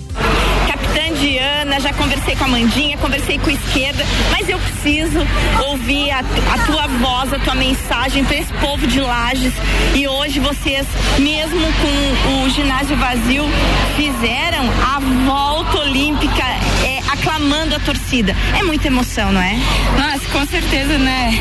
Já 1.80 1.92
conversei 1.92 2.34
com 2.34 2.44
a 2.44 2.48
Mandinha, 2.48 2.98
conversei 2.98 3.38
com 3.38 3.50
a 3.50 3.52
esquerda, 3.52 4.04
mas 4.32 4.48
eu 4.48 4.58
preciso 4.58 5.20
ouvir 5.68 6.10
a, 6.10 6.18
a 6.18 6.66
tua 6.66 6.86
voz, 6.98 7.32
a 7.32 7.38
tua 7.38 7.54
mensagem 7.54 8.24
para 8.24 8.36
esse 8.36 8.52
povo 8.54 8.84
de 8.86 9.00
Lages. 9.00 9.52
E 9.94 10.08
hoje 10.08 10.40
vocês, 10.40 10.84
mesmo 11.20 11.60
com 11.60 12.44
o 12.44 12.50
ginásio 12.50 12.96
vazio, 12.96 13.44
fizeram 13.96 14.64
a 14.82 14.98
volta 15.24 15.78
olímpica 15.78 16.42
é, 16.84 17.00
aclamando 17.10 17.74
a 17.74 17.78
torcida. 17.80 18.34
É 18.58 18.62
muita 18.62 18.86
emoção, 18.86 19.32
não 19.32 19.40
é? 19.40 19.56
Nossa, 19.96 20.28
com 20.30 20.46
certeza, 20.46 20.98
né? 20.98 21.38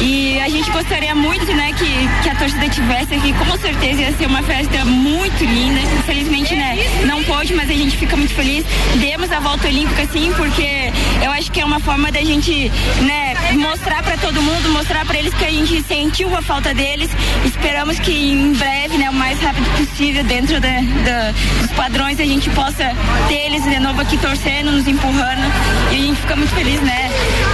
E 0.00 0.40
a 0.40 0.48
gente 0.48 0.70
gostaria 0.70 1.14
muito, 1.14 1.46
né, 1.54 1.72
que, 1.72 2.22
que 2.22 2.28
a 2.28 2.34
torcida 2.34 2.68
tivesse 2.68 3.14
aqui. 3.14 3.32
Com 3.34 3.58
certeza 3.58 4.00
ia 4.00 4.12
ser 4.16 4.26
uma 4.26 4.42
festa 4.42 4.84
muito 4.84 5.44
linda. 5.44 5.80
Infelizmente, 5.80 6.54
né, 6.54 6.78
não 7.06 7.22
pôde, 7.24 7.54
mas 7.54 7.68
a 7.68 7.74
gente 7.74 7.96
fica 7.96 8.16
muito 8.16 8.34
feliz. 8.34 8.64
Demos 8.96 9.30
a 9.30 9.40
volta 9.40 9.68
olímpica, 9.68 10.06
sim, 10.06 10.32
porque 10.36 10.90
eu 11.22 11.30
acho 11.32 11.52
que 11.52 11.60
é 11.60 11.64
uma 11.64 11.80
forma 11.80 12.10
da 12.10 12.20
gente, 12.20 12.70
né, 13.02 13.29
mostrar 13.58 14.02
para 14.02 14.16
todo 14.16 14.42
mundo, 14.42 14.68
mostrar 14.70 15.04
para 15.04 15.18
eles 15.18 15.34
que 15.34 15.44
a 15.44 15.50
gente 15.50 15.82
sentiu 15.82 16.34
a 16.36 16.42
falta 16.42 16.74
deles. 16.74 17.10
Esperamos 17.44 17.98
que 17.98 18.12
em 18.12 18.52
breve, 18.52 18.98
né, 18.98 19.10
o 19.10 19.14
mais 19.14 19.40
rápido 19.40 19.68
possível, 19.76 20.24
dentro 20.24 20.60
dos 20.60 21.70
padrões, 21.76 22.20
a 22.20 22.24
gente 22.24 22.48
possa 22.50 22.92
ter 23.28 23.46
eles 23.46 23.64
de 23.64 23.78
novo 23.80 24.00
aqui 24.00 24.16
torcendo, 24.18 24.72
nos 24.72 24.86
empurrando. 24.86 25.42
E 25.90 25.94
a 25.94 25.98
gente 25.98 26.20
fica 26.20 26.36
muito 26.36 26.54
feliz, 26.54 26.80
né? 26.80 27.10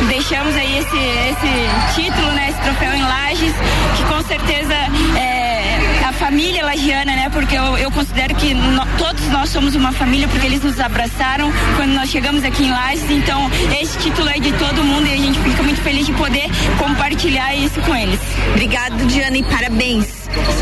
Deixamos 0.09 0.54
aí 0.54 0.78
esse, 0.78 0.96
esse 0.96 2.00
título, 2.00 2.32
né, 2.32 2.50
esse 2.50 2.61
troféu 2.61 2.94
em 2.94 3.02
Lages, 3.02 3.54
que 3.96 4.04
com 4.04 4.22
certeza 4.22 4.74
é 5.16 5.45
família 6.18 6.64
lagiana, 6.64 7.14
né? 7.14 7.29
Porque 7.31 7.57
eu, 7.57 7.76
eu 7.79 7.90
considero 7.90 8.35
que 8.35 8.55
no- 8.55 8.87
todos 8.98 9.26
nós 9.29 9.50
somos 9.50 9.74
uma 9.74 9.92
família, 9.92 10.26
porque 10.29 10.46
eles 10.46 10.62
nos 10.62 10.79
abraçaram 10.81 11.52
quando 11.76 11.92
nós 11.92 12.09
chegamos 12.11 12.44
aqui 12.44 12.64
em 12.64 12.70
Lages. 12.70 13.11
Então, 13.11 13.50
esse 13.81 13.98
título 13.98 14.29
é 14.29 14.38
de 14.38 14.52
todo 14.52 14.83
mundo 14.85 15.07
e 15.07 15.12
a 15.12 15.16
gente 15.16 15.38
fica 15.40 15.62
muito 15.62 15.81
feliz 15.83 16.07
de 16.07 16.12
poder 16.12 16.44
compartilhar 16.79 17.55
isso 17.55 17.81
com 17.81 17.94
eles. 17.94 18.18
Obrigada, 18.50 18.96
Diana, 19.07 19.37
e 19.38 19.42
parabéns. 19.44 20.07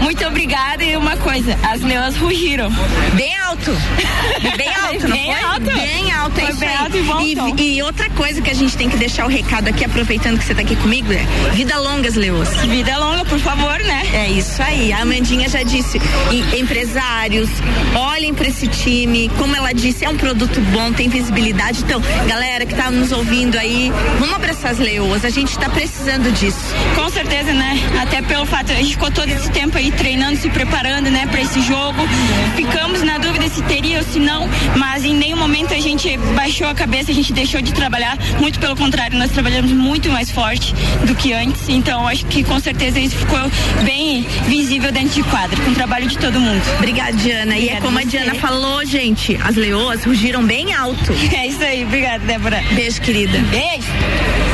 Muito 0.03 0.25
obrigada 0.27 0.85
e 0.85 0.97
uma 0.97 1.17
coisa, 1.17 1.59
as 1.71 1.81
leões 1.81 2.17
rugiram. 2.17 2.71
Bem 3.15 3.35
alto. 3.55 4.57
Bem 4.57 4.69
alto, 4.75 5.09
não 5.09 5.17
Bem 5.17 5.33
foi? 5.33 5.45
alto. 5.45 5.61
Bem 5.61 6.13
alto, 6.13 6.41
é 6.41 6.47
Foi 6.47 6.55
bem 6.55 6.77
alto 6.77 6.97
e 6.97 7.03
bom 7.03 7.55
e, 7.59 7.77
e 7.77 7.83
outra 7.83 8.11
coisa 8.11 8.43
que 8.43 8.51
a 8.51 8.55
gente 8.55 8.77
tem 8.77 8.89
que 8.89 8.97
deixar 8.97 9.25
o 9.25 9.29
recado 9.29 9.69
aqui, 9.69 9.85
aproveitando 9.85 10.39
que 10.39 10.45
você 10.45 10.55
tá 10.55 10.63
aqui 10.63 10.77
comigo, 10.77 11.13
é 11.13 11.25
vida 11.53 11.79
longa, 11.79 12.09
as 12.09 12.15
leoas. 12.15 12.49
Vida 12.67 12.97
longa, 12.99 13.25
por 13.25 13.39
favor, 13.39 13.79
né? 13.81 14.03
É 14.13 14.31
isso 14.31 14.63
aí. 14.63 14.93
A 14.93 15.03
Amandinha 15.03 15.49
já 15.49 15.63
disse, 15.63 16.01
empresários, 16.59 17.49
olhem 17.95 18.35
para 18.35 18.49
esse 18.49 18.67
time. 18.67 19.31
Como 19.39 19.55
ela 19.55 19.73
disse, 19.73 20.05
é 20.05 20.09
um 20.09 20.17
produto 20.17 20.61
bom, 20.73 20.93
tem 20.93 21.09
visibilidade. 21.09 21.83
Então, 21.83 22.01
galera 22.27 22.67
que 22.67 22.75
tá 22.75 22.91
nos 22.91 23.13
ouvindo 23.13 23.57
aí, 23.57 23.93
vamos 24.19 24.35
abraçar 24.35 24.73
as 24.73 24.79
leoas. 24.79 25.25
A 25.25 25.31
gente 25.31 25.57
tá 25.59 25.69
precisando 25.69 26.33
disso. 26.33 26.59
Com 26.97 27.09
certeza, 27.11 27.53
né? 27.53 27.79
Até 28.03 28.23
pelo 28.23 28.47
fato, 28.47 28.73
a 28.73 28.75
gente 28.77 28.91
ficou 28.93 29.11
todo 29.11 29.29
esse 29.29 29.51
tempo 29.51 29.77
aí 29.79 29.91
treinando, 29.93 30.37
se 30.37 30.49
preparando, 30.51 31.11
né, 31.11 31.27
para 31.31 31.41
esse 31.41 31.61
jogo. 31.63 31.99
Ficamos 32.57 33.03
na 33.03 33.19
dúvida 33.19 33.44
se 33.49 33.63
teria 33.63 33.99
ou 33.99 34.05
se 34.05 34.19
não, 34.19 34.49
mas 34.77 35.05
em 35.05 35.15
nenhum 35.15 35.37
momento 35.37 35.75
a 35.75 35.81
gente 35.81 36.17
baixou 36.35 36.67
a 36.67 36.75
cabeça, 36.75 37.11
a 37.11 37.15
gente 37.15 37.33
deixou 37.33 37.61
de 37.61 37.73
trabalhar. 37.73 38.17
Muito 38.41 38.59
pelo 38.59 38.77
contrário, 38.77 39.19
nós 39.19 39.31
trabalhamos 39.31 39.73
muito 39.73 40.11
mais 40.11 40.31
forte 40.31 40.75
do 41.07 41.15
que 41.15 41.33
antes. 41.33 41.69
Então, 41.69 42.07
acho 42.07 42.27
que 42.27 42.43
com 42.45 42.59
certeza 42.61 42.99
isso 42.99 43.17
ficou 43.17 43.39
bem 43.83 44.27
visível 44.47 44.93
dentro 44.93 45.11
de 45.11 45.23
quadra, 45.25 45.61
com 45.63 45.71
o 45.71 45.75
trabalho 45.75 46.07
de 46.07 46.19
todo 46.19 46.41
mundo. 46.41 46.63
Obrigada, 46.79 47.13
Diana. 47.13 47.57
e 47.57 47.69
é 47.69 47.79
Obrigada 47.79 47.81
como 47.83 47.99
a. 47.99 48.05
Diana 48.05 48.35
falou, 48.35 48.85
gente, 48.85 49.39
as 49.43 49.57
leoas 49.57 50.05
rugiram 50.05 50.45
bem 50.45 50.75
alto. 50.75 51.13
É 51.35 51.49
isso 51.49 51.63
aí, 51.65 51.85
obrigada, 51.85 52.25
Débora. 52.25 52.63
Beijo, 52.75 53.01
querida. 53.01 53.39
Beijo. 53.51 54.54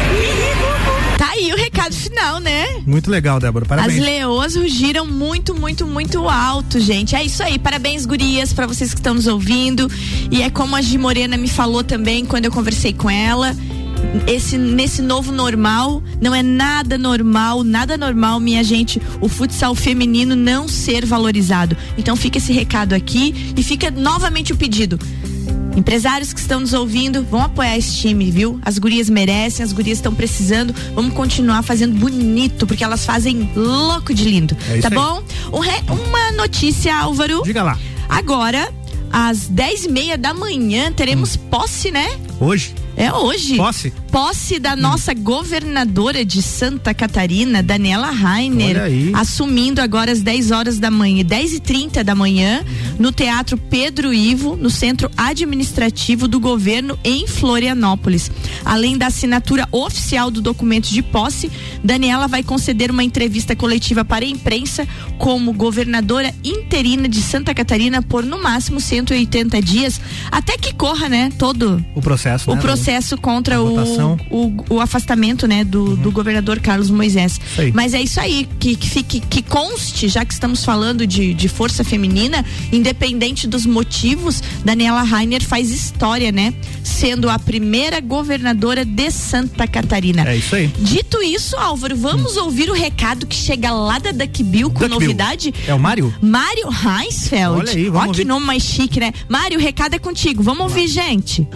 Recado 1.80 1.96
final, 1.96 2.40
né? 2.40 2.66
Muito 2.86 3.10
legal, 3.10 3.40
Débora. 3.40 3.64
Parabéns. 3.64 3.98
As 3.98 4.04
leoas 4.04 4.54
rugiram 4.54 5.06
muito, 5.06 5.54
muito, 5.54 5.86
muito 5.86 6.28
alto, 6.28 6.78
gente. 6.78 7.16
É 7.16 7.24
isso 7.24 7.42
aí. 7.42 7.58
Parabéns, 7.58 8.04
gurias, 8.04 8.52
pra 8.52 8.66
vocês 8.66 8.92
que 8.92 9.00
estão 9.00 9.14
nos 9.14 9.26
ouvindo. 9.26 9.90
E 10.30 10.42
é 10.42 10.50
como 10.50 10.76
a 10.76 10.82
Gi 10.82 10.98
Morena 10.98 11.38
me 11.38 11.48
falou 11.48 11.82
também 11.82 12.26
quando 12.26 12.44
eu 12.44 12.52
conversei 12.52 12.92
com 12.92 13.08
ela. 13.08 13.56
Esse, 14.26 14.58
nesse 14.58 15.00
novo 15.00 15.32
normal, 15.32 16.02
não 16.20 16.34
é 16.34 16.42
nada 16.42 16.98
normal, 16.98 17.64
nada 17.64 17.96
normal, 17.96 18.40
minha 18.40 18.62
gente, 18.62 19.00
o 19.18 19.28
futsal 19.28 19.74
feminino 19.74 20.36
não 20.36 20.68
ser 20.68 21.06
valorizado. 21.06 21.74
Então 21.96 22.14
fica 22.14 22.36
esse 22.36 22.52
recado 22.52 22.92
aqui 22.92 23.54
e 23.56 23.62
fica 23.62 23.90
novamente 23.90 24.52
o 24.52 24.56
pedido. 24.56 24.98
Empresários 25.80 26.34
que 26.34 26.38
estão 26.40 26.60
nos 26.60 26.74
ouvindo, 26.74 27.22
vão 27.24 27.40
apoiar 27.40 27.78
esse 27.78 27.96
time, 27.96 28.30
viu? 28.30 28.60
As 28.62 28.78
gurias 28.78 29.08
merecem, 29.08 29.64
as 29.64 29.72
gurias 29.72 29.96
estão 29.96 30.14
precisando. 30.14 30.74
Vamos 30.94 31.14
continuar 31.14 31.62
fazendo 31.62 31.98
bonito, 31.98 32.66
porque 32.66 32.84
elas 32.84 33.06
fazem 33.06 33.50
louco 33.56 34.12
de 34.12 34.24
lindo. 34.26 34.54
É 34.68 34.76
isso 34.76 34.82
tá 34.82 34.90
bom? 34.90 35.22
Um 35.50 35.60
uma 35.94 36.32
notícia, 36.32 36.94
Álvaro. 36.94 37.42
Diga 37.44 37.62
lá. 37.62 37.78
Agora, 38.10 38.70
às 39.10 39.48
dez 39.48 39.86
e 39.86 39.88
meia 39.88 40.18
da 40.18 40.34
manhã, 40.34 40.92
teremos 40.92 41.36
Hum. 41.36 41.48
posse, 41.50 41.90
né? 41.90 42.10
Hoje? 42.38 42.74
É 42.94 43.10
hoje. 43.10 43.56
Posse? 43.56 43.90
Posse 44.10 44.58
da 44.58 44.74
nossa 44.74 45.14
governadora 45.14 46.24
de 46.24 46.42
Santa 46.42 46.92
Catarina, 46.92 47.62
Daniela 47.62 48.10
Rainer, 48.10 48.76
assumindo 49.14 49.80
agora 49.80 50.10
às 50.10 50.20
10 50.20 50.50
horas 50.50 50.78
da 50.80 50.90
manhã, 50.90 51.24
10 51.24 51.54
e 51.54 51.60
30 51.60 52.02
da 52.02 52.12
manhã, 52.12 52.64
no 52.98 53.12
Teatro 53.12 53.56
Pedro 53.56 54.12
Ivo, 54.12 54.56
no 54.56 54.68
Centro 54.68 55.08
Administrativo 55.16 56.26
do 56.26 56.40
Governo 56.40 56.98
em 57.04 57.28
Florianópolis. 57.28 58.32
Além 58.64 58.98
da 58.98 59.06
assinatura 59.06 59.68
oficial 59.70 60.28
do 60.28 60.42
documento 60.42 60.88
de 60.88 61.02
posse, 61.02 61.48
Daniela 61.84 62.26
vai 62.26 62.42
conceder 62.42 62.90
uma 62.90 63.04
entrevista 63.04 63.54
coletiva 63.54 64.04
para 64.04 64.24
a 64.24 64.28
imprensa 64.28 64.88
como 65.18 65.52
governadora 65.52 66.34
interina 66.42 67.08
de 67.08 67.22
Santa 67.22 67.54
Catarina 67.54 68.02
por 68.02 68.24
no 68.24 68.42
máximo 68.42 68.80
180 68.80 69.62
dias, 69.62 70.00
até 70.32 70.58
que 70.58 70.74
corra, 70.74 71.08
né, 71.08 71.30
todo 71.38 71.84
O 71.94 72.02
processo, 72.02 72.50
o 72.50 72.56
né? 72.56 72.60
processo 72.60 73.16
contra 73.16 73.56
a 73.56 73.62
o. 74.04 74.18
Uhum. 74.30 74.56
o, 74.68 74.74
o 74.74 74.80
afastamento, 74.80 75.46
né, 75.46 75.64
do, 75.64 75.96
do 75.96 76.10
governador 76.10 76.60
Carlos 76.60 76.90
Moisés. 76.90 77.40
Mas 77.74 77.94
é 77.94 78.00
isso 78.00 78.20
aí, 78.20 78.48
que, 78.58 78.76
que 78.76 78.88
fique, 78.88 79.20
que 79.20 79.42
conste, 79.42 80.08
já 80.08 80.24
que 80.24 80.32
estamos 80.32 80.64
falando 80.64 81.06
de, 81.06 81.34
de 81.34 81.48
força 81.48 81.84
feminina, 81.84 82.44
independente 82.72 83.46
dos 83.46 83.66
motivos, 83.66 84.42
Daniela 84.64 85.02
Rainer 85.02 85.42
faz 85.42 85.70
história, 85.70 86.32
né? 86.32 86.54
Sendo 86.82 87.28
a 87.28 87.38
primeira 87.38 88.00
governadora 88.00 88.84
de 88.84 89.10
Santa 89.10 89.66
Catarina. 89.66 90.28
É 90.28 90.36
isso 90.36 90.54
aí. 90.54 90.68
Dito 90.78 91.22
isso, 91.22 91.56
Álvaro, 91.56 91.96
vamos 91.96 92.36
ouvir 92.36 92.70
o 92.70 92.74
recado 92.74 93.26
que 93.26 93.36
chega 93.36 93.70
lá 93.70 93.98
da 93.98 94.12
Duck 94.12 94.42
Bill 94.42 94.70
com 94.70 94.80
Duck 94.80 94.88
Bill. 94.88 95.00
novidade? 95.00 95.54
É 95.66 95.74
o 95.74 95.78
Mário? 95.78 96.12
Mário 96.20 96.68
Heinsfeld. 96.68 97.60
Olha 97.60 97.72
aí, 97.72 97.88
vamos 97.88 98.10
Ó 98.10 98.12
que 98.12 98.24
nome 98.24 98.46
mais 98.46 98.62
chique, 98.62 99.00
né? 99.00 99.12
Mário, 99.28 99.58
o 99.58 99.62
recado 99.62 99.94
é 99.94 99.98
contigo. 99.98 100.42
Vamos 100.42 100.62
ouvir, 100.62 100.88
gente. 100.88 101.46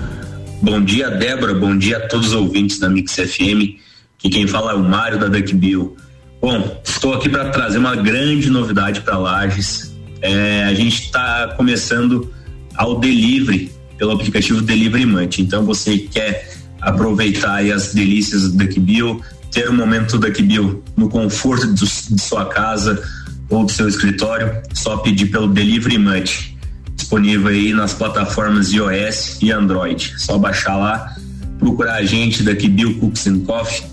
Bom 0.65 0.83
dia, 0.83 1.11
Débora. 1.11 1.53
Bom 1.53 1.77
dia 1.77 1.99
a 1.99 2.09
todos 2.09 2.29
os 2.29 2.33
ouvintes 2.33 2.79
da 2.79 2.89
Mix 2.89 3.13
FM. 3.17 3.77
Que 4.17 4.31
quem 4.31 4.47
fala 4.47 4.73
é 4.73 4.75
o 4.75 4.83
Mário 4.83 5.19
da 5.19 5.29
Duck 5.29 5.55
Bill. 5.55 5.95
Bom, 6.41 6.81
estou 6.83 7.13
aqui 7.13 7.29
para 7.29 7.51
trazer 7.51 7.77
uma 7.77 7.95
grande 7.95 8.49
novidade 8.49 9.03
para 9.03 9.19
Lages. 9.19 9.95
É, 10.23 10.65
a 10.65 10.73
gente 10.73 11.03
está 11.03 11.53
começando 11.55 12.33
ao 12.77 12.99
delivery 12.99 13.71
pelo 13.99 14.13
aplicativo 14.13 14.63
Delivery 14.63 15.05
Munch. 15.05 15.43
Então, 15.43 15.67
você 15.67 15.99
quer 15.99 16.51
aproveitar 16.81 17.63
as 17.71 17.93
delícias 17.93 18.51
do 18.51 18.57
Duck 18.57 18.81
Bill, 18.81 19.21
ter 19.51 19.69
um 19.69 19.75
momento 19.75 20.17
Duck 20.17 20.43
Bill 20.43 20.83
no 20.97 21.11
conforto 21.11 21.75
de, 21.75 21.85
de 21.85 22.23
sua 22.23 22.47
casa 22.47 23.03
ou 23.51 23.67
do 23.67 23.71
seu 23.71 23.87
escritório, 23.87 24.63
só 24.73 24.97
pedir 24.97 25.27
pelo 25.27 25.47
Delivery 25.47 25.99
Munch 25.99 26.54
disponível 26.95 27.49
aí 27.49 27.73
nas 27.73 27.93
plataformas 27.93 28.73
iOS 28.73 29.39
e 29.43 29.51
Android. 29.51 30.15
Só 30.19 30.39
baixar 30.39 30.77
lá, 30.77 31.15
procurar 31.59 31.95
a 31.95 32.05
gente 32.05 32.43
daqui 32.43 32.69
Bill 32.69 32.99
Cooks 32.99 33.27
and 33.27 33.41
Coffee 33.41 33.87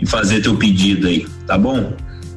e 0.00 0.06
fazer 0.06 0.42
teu 0.42 0.56
pedido 0.56 1.06
aí, 1.06 1.26
tá 1.46 1.56
bom? 1.56 1.92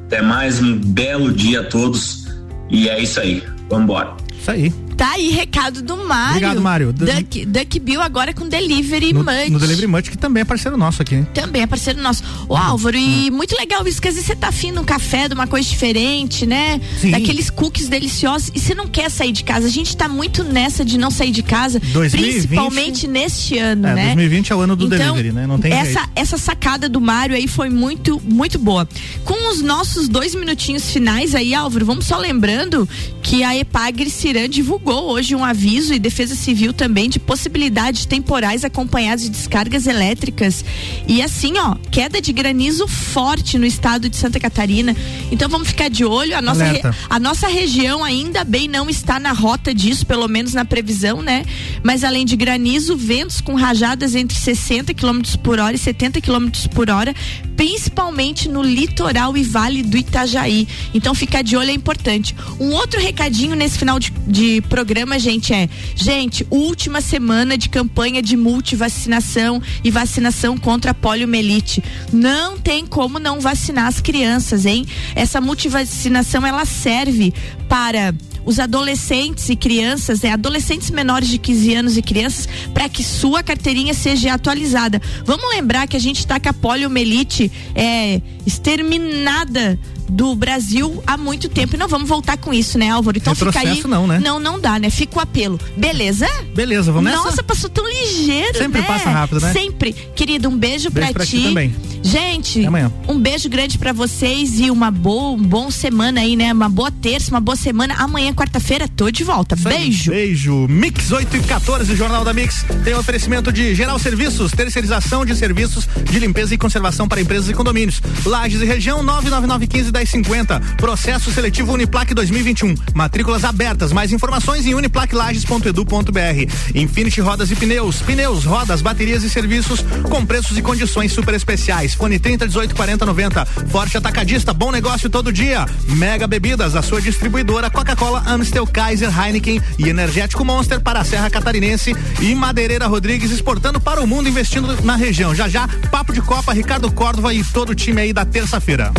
Até 0.06 0.22
mais 0.22 0.60
um 0.60 0.78
belo 0.78 1.32
dia 1.32 1.60
a 1.60 1.64
todos 1.64 2.26
e 2.70 2.88
é 2.88 3.00
isso 3.00 3.20
aí. 3.20 3.42
Vambora. 3.68 4.16
Isso 4.38 4.50
aí. 4.50 4.74
Tá 5.00 5.12
aí, 5.12 5.30
recado 5.30 5.80
do 5.80 5.96
Mário. 5.96 6.32
Obrigado, 6.32 6.60
Mário. 6.60 6.92
Duck, 6.92 7.46
Duck 7.46 7.80
Bill 7.80 8.02
agora 8.02 8.34
com 8.34 8.46
Delivery 8.46 9.14
No, 9.14 9.24
Munch. 9.24 9.48
no 9.50 9.58
Delivery 9.58 9.86
Munch, 9.86 10.10
que 10.10 10.18
também 10.18 10.42
é 10.42 10.44
parceiro 10.44 10.76
nosso 10.76 11.00
aqui. 11.00 11.24
Também 11.32 11.62
é 11.62 11.66
parceiro 11.66 12.02
nosso. 12.02 12.22
Ô 12.46 12.54
Álvaro, 12.54 12.98
e 12.98 13.30
muito 13.30 13.56
legal 13.56 13.88
isso, 13.88 13.98
que 13.98 14.08
às 14.08 14.14
vezes 14.14 14.26
você 14.26 14.36
tá 14.36 14.48
afim 14.48 14.70
de 14.74 14.78
um 14.78 14.84
café, 14.84 15.26
de 15.26 15.32
uma 15.32 15.46
coisa 15.46 15.66
diferente, 15.66 16.44
né? 16.44 16.78
Sim. 17.00 17.12
Daqueles 17.12 17.48
cookies 17.48 17.88
deliciosos. 17.88 18.50
E 18.54 18.60
você 18.60 18.74
não 18.74 18.86
quer 18.88 19.10
sair 19.10 19.32
de 19.32 19.42
casa. 19.42 19.68
A 19.68 19.70
gente 19.70 19.96
tá 19.96 20.06
muito 20.06 20.44
nessa 20.44 20.84
de 20.84 20.98
não 20.98 21.10
sair 21.10 21.30
de 21.30 21.42
casa, 21.42 21.80
2020 21.80 22.32
principalmente 22.46 23.06
neste 23.08 23.56
ano, 23.56 23.86
É, 23.86 23.94
né? 23.94 24.04
2020 24.04 24.52
é 24.52 24.54
o 24.54 24.60
ano 24.60 24.76
do 24.76 24.84
então, 24.84 24.98
delivery, 24.98 25.32
né? 25.32 25.46
Não 25.46 25.58
tem 25.58 25.72
essa, 25.72 26.00
jeito. 26.00 26.10
essa 26.14 26.36
sacada 26.36 26.90
do 26.90 27.00
Mário 27.00 27.34
aí 27.34 27.48
foi 27.48 27.70
muito, 27.70 28.20
muito 28.22 28.58
boa. 28.58 28.86
Com 29.24 29.50
os 29.50 29.62
nossos 29.62 30.08
dois 30.08 30.34
minutinhos 30.34 30.90
finais 30.90 31.34
aí, 31.34 31.54
Álvaro, 31.54 31.86
vamos 31.86 32.04
só 32.04 32.18
lembrando 32.18 32.86
que 33.22 33.42
a 33.42 33.56
Epagre 33.56 34.10
Ciran 34.10 34.46
divulgou 34.46 34.89
hoje 34.94 35.34
um 35.34 35.44
aviso 35.44 35.92
e 35.94 35.98
Defesa 35.98 36.34
Civil 36.34 36.72
também 36.72 37.08
de 37.08 37.18
possibilidades 37.18 38.04
temporais 38.06 38.64
acompanhadas 38.64 39.22
de 39.24 39.30
descargas 39.30 39.86
elétricas. 39.86 40.64
E 41.06 41.22
assim, 41.22 41.52
ó, 41.58 41.74
queda 41.90 42.20
de 42.20 42.32
granizo 42.32 42.86
forte 42.88 43.58
no 43.58 43.66
estado 43.66 44.08
de 44.08 44.16
Santa 44.16 44.38
Catarina. 44.40 44.96
Então 45.30 45.48
vamos 45.48 45.68
ficar 45.68 45.88
de 45.90 46.04
olho. 46.04 46.36
A 46.36 46.42
nossa, 46.42 46.64
re- 46.64 46.80
a 47.08 47.18
nossa 47.18 47.48
região 47.48 48.02
ainda 48.04 48.44
bem 48.44 48.68
não 48.68 48.88
está 48.88 49.18
na 49.20 49.32
rota 49.32 49.74
disso, 49.74 50.06
pelo 50.06 50.26
menos 50.28 50.54
na 50.54 50.64
previsão, 50.64 51.22
né? 51.22 51.44
Mas 51.82 52.04
além 52.04 52.24
de 52.24 52.36
granizo, 52.36 52.96
ventos 52.96 53.40
com 53.40 53.54
rajadas 53.54 54.14
entre 54.14 54.36
60 54.36 54.94
km 54.94 55.20
por 55.42 55.58
hora 55.58 55.74
e 55.74 55.78
70 55.78 56.20
km 56.20 56.48
por 56.74 56.90
hora, 56.90 57.14
principalmente 57.56 58.48
no 58.48 58.62
litoral 58.62 59.36
e 59.36 59.42
vale 59.44 59.82
do 59.82 59.96
Itajaí. 59.96 60.66
Então 60.94 61.14
ficar 61.14 61.42
de 61.42 61.56
olho 61.56 61.70
é 61.70 61.72
importante. 61.74 62.34
Um 62.58 62.70
outro 62.72 62.98
recadinho 62.98 63.54
nesse 63.54 63.78
final 63.78 63.98
de, 63.98 64.10
de 64.26 64.60
programa, 64.62 64.79
gente, 65.18 65.52
é: 65.52 65.68
gente, 65.94 66.46
última 66.50 67.00
semana 67.00 67.56
de 67.56 67.68
campanha 67.68 68.22
de 68.22 68.36
multivacinação 68.36 69.62
e 69.82 69.90
vacinação 69.90 70.56
contra 70.56 70.92
a 70.92 70.94
poliomielite. 70.94 71.82
Não 72.12 72.58
tem 72.58 72.86
como 72.86 73.18
não 73.18 73.40
vacinar 73.40 73.86
as 73.86 74.00
crianças, 74.00 74.66
hein? 74.66 74.86
Essa 75.14 75.40
multivacinação 75.40 76.46
ela 76.46 76.64
serve 76.64 77.32
para 77.68 78.14
os 78.44 78.58
adolescentes 78.58 79.48
e 79.48 79.56
crianças, 79.56 80.22
né, 80.22 80.32
adolescentes 80.32 80.90
menores 80.90 81.28
de 81.28 81.38
15 81.38 81.74
anos 81.74 81.96
e 81.96 82.02
crianças, 82.02 82.48
para 82.72 82.88
que 82.88 83.02
sua 83.02 83.42
carteirinha 83.42 83.94
seja 83.94 84.34
atualizada. 84.34 85.00
Vamos 85.24 85.48
lembrar 85.50 85.86
que 85.86 85.96
a 85.96 86.00
gente 86.00 86.18
está 86.18 86.40
com 86.40 86.48
a 86.48 86.52
poliomielite 86.52 87.50
é, 87.74 88.20
exterminada 88.46 89.78
do 90.10 90.34
Brasil 90.34 91.02
há 91.06 91.16
muito 91.16 91.48
tempo 91.48 91.76
e 91.76 91.78
não 91.78 91.88
vamos 91.88 92.08
voltar 92.08 92.36
com 92.36 92.52
isso, 92.52 92.78
né, 92.78 92.90
Álvaro? 92.90 93.16
Então 93.16 93.34
fica 93.34 93.58
aí. 93.60 93.82
Não, 93.86 94.06
né? 94.06 94.18
Não, 94.18 94.38
não 94.38 94.60
dá, 94.60 94.78
né? 94.78 94.90
Fica 94.90 95.18
o 95.18 95.20
apelo. 95.20 95.58
Beleza? 95.76 96.26
Beleza, 96.54 96.92
vamos 96.92 97.10
nessa? 97.10 97.24
Nossa, 97.24 97.42
passou 97.42 97.70
tão 97.70 97.86
ligeiro, 97.88 98.58
Sempre 98.58 98.80
né? 98.80 98.86
passa 98.86 99.10
rápido, 99.10 99.40
né? 99.40 99.52
Sempre. 99.52 99.92
Querido, 100.14 100.48
um 100.48 100.56
beijo, 100.56 100.90
Beijo 100.90 101.08
pra, 101.08 101.12
pra 101.12 101.24
ti 101.26 101.38
ti. 101.38 101.42
também. 101.44 101.74
Gente, 102.02 102.62
um 103.06 103.18
beijo 103.18 103.48
grande 103.48 103.76
pra 103.76 103.92
vocês 103.92 104.58
e 104.58 104.70
uma 104.70 104.90
boa, 104.90 105.32
um 105.32 105.42
bom 105.42 105.70
semana 105.70 106.20
aí, 106.20 106.34
né? 106.34 106.52
Uma 106.52 106.68
boa 106.68 106.90
terça, 106.90 107.30
uma 107.30 107.40
boa 107.40 107.56
semana. 107.56 107.94
Amanhã, 107.98 108.32
quarta-feira, 108.32 108.88
tô 108.88 109.10
de 109.10 109.22
volta. 109.22 109.54
Beijo. 109.54 110.10
Beijo. 110.10 110.66
Mix 110.68 111.12
8 111.12 111.36
e 111.36 111.40
14, 111.40 111.94
Jornal 111.94 112.24
da 112.24 112.32
Mix. 112.32 112.64
Tem 112.84 112.94
oferecimento 112.94 113.52
de 113.52 113.74
Geral 113.74 113.98
Serviços, 113.98 114.50
terceirização 114.52 115.26
de 115.26 115.36
serviços 115.36 115.86
de 116.10 116.18
limpeza 116.18 116.54
e 116.54 116.58
conservação 116.58 117.06
para 117.06 117.20
empresas 117.20 117.48
e 117.50 117.52
condomínios. 117.52 118.00
Lages 118.24 118.62
e 118.62 118.64
região 118.64 119.02
99915 119.02 119.92
1050. 120.00 120.60
Processo 120.76 121.30
seletivo 121.30 121.72
Uniplac 121.72 122.14
2021. 122.14 122.74
Matrículas 122.94 123.44
abertas. 123.44 123.92
Mais 123.92 124.12
informações 124.12 124.66
em 124.66 124.74
uniplaclages.edu.br. 124.74 126.74
Infinity 126.74 127.20
Rodas 127.20 127.50
e 127.50 127.56
Pneus. 127.56 128.00
Pneus, 128.00 128.44
rodas, 128.44 128.80
baterias 128.80 129.22
e 129.22 129.30
serviços 129.30 129.84
com 130.08 130.24
preços 130.24 130.56
e 130.56 130.62
condições 130.62 131.12
super 131.12 131.34
especiais. 131.34 131.94
Fone 131.94 132.18
30 132.18 132.46
18 132.46 132.74
40 132.74 133.06
90. 133.06 133.44
Forte 133.44 133.96
Atacadista, 133.96 134.54
bom 134.54 134.70
negócio 134.70 135.10
todo 135.10 135.32
dia. 135.32 135.66
Mega 135.88 136.26
Bebidas, 136.26 136.74
a 136.74 136.82
sua 136.82 137.00
distribuidora 137.00 137.70
Coca-Cola, 137.70 138.22
Amstel, 138.26 138.66
Kaiser, 138.66 139.10
Heineken 139.10 139.60
e 139.78 139.88
Energético 139.88 140.44
Monster 140.44 140.80
para 140.80 141.00
a 141.00 141.04
Serra 141.04 141.28
Catarinense 141.28 141.94
e 142.20 142.34
Madeireira 142.34 142.86
Rodrigues 142.86 143.30
exportando 143.30 143.80
para 143.80 144.00
o 144.00 144.06
mundo, 144.06 144.28
investindo 144.28 144.82
na 144.82 144.96
região. 144.96 145.34
Já 145.34 145.48
já, 145.48 145.68
Papo 145.90 146.12
de 146.12 146.22
Copa, 146.22 146.52
Ricardo 146.52 146.90
Córdova 146.90 147.34
e 147.34 147.44
todo 147.44 147.70
o 147.70 147.74
time 147.74 148.00
aí 148.00 148.12
da 148.12 148.24
terça-feira. 148.24 148.92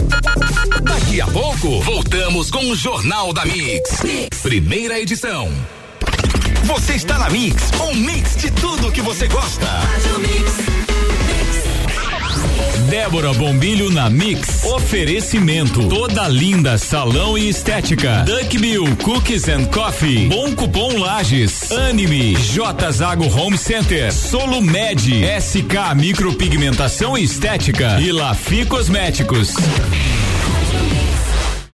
Daqui 0.91 1.21
a 1.21 1.27
pouco, 1.27 1.80
voltamos 1.84 2.51
com 2.51 2.69
o 2.69 2.75
Jornal 2.75 3.32
da 3.32 3.45
mix. 3.45 4.01
Primeira 4.41 4.99
edição. 4.99 5.49
Você 6.65 6.95
está 6.95 7.17
na 7.17 7.30
Mix, 7.30 7.71
um 7.80 7.95
mix 7.95 8.36
de 8.36 8.51
tudo 8.51 8.91
que 8.91 8.99
você 9.01 9.25
gosta. 9.30 9.67
Débora 12.89 13.34
Bombilho 13.34 13.89
na 13.89 14.10
Mix. 14.10 14.65
Oferecimento. 14.65 15.88
Toda 15.88 16.27
linda 16.27 16.77
salão 16.77 17.38
e 17.38 17.47
estética. 17.47 18.25
Duck 18.25 18.58
Bill 18.58 18.84
Cookies 18.97 19.47
and 19.47 19.67
Coffee. 19.67 20.27
Bom 20.27 20.54
cupom 20.54 20.99
Lages. 20.99 21.71
Anime. 21.71 22.36
J 22.36 22.91
Zago 22.91 23.34
Home 23.34 23.58
Center. 23.58 24.12
Solo 24.12 24.62
Med. 24.62 24.99
SK 25.39 25.95
Micropigmentação 25.95 27.17
e 27.17 27.23
Estética. 27.23 27.97
E 28.01 28.12
Lafi 28.12 28.65
Cosméticos. 28.65 29.54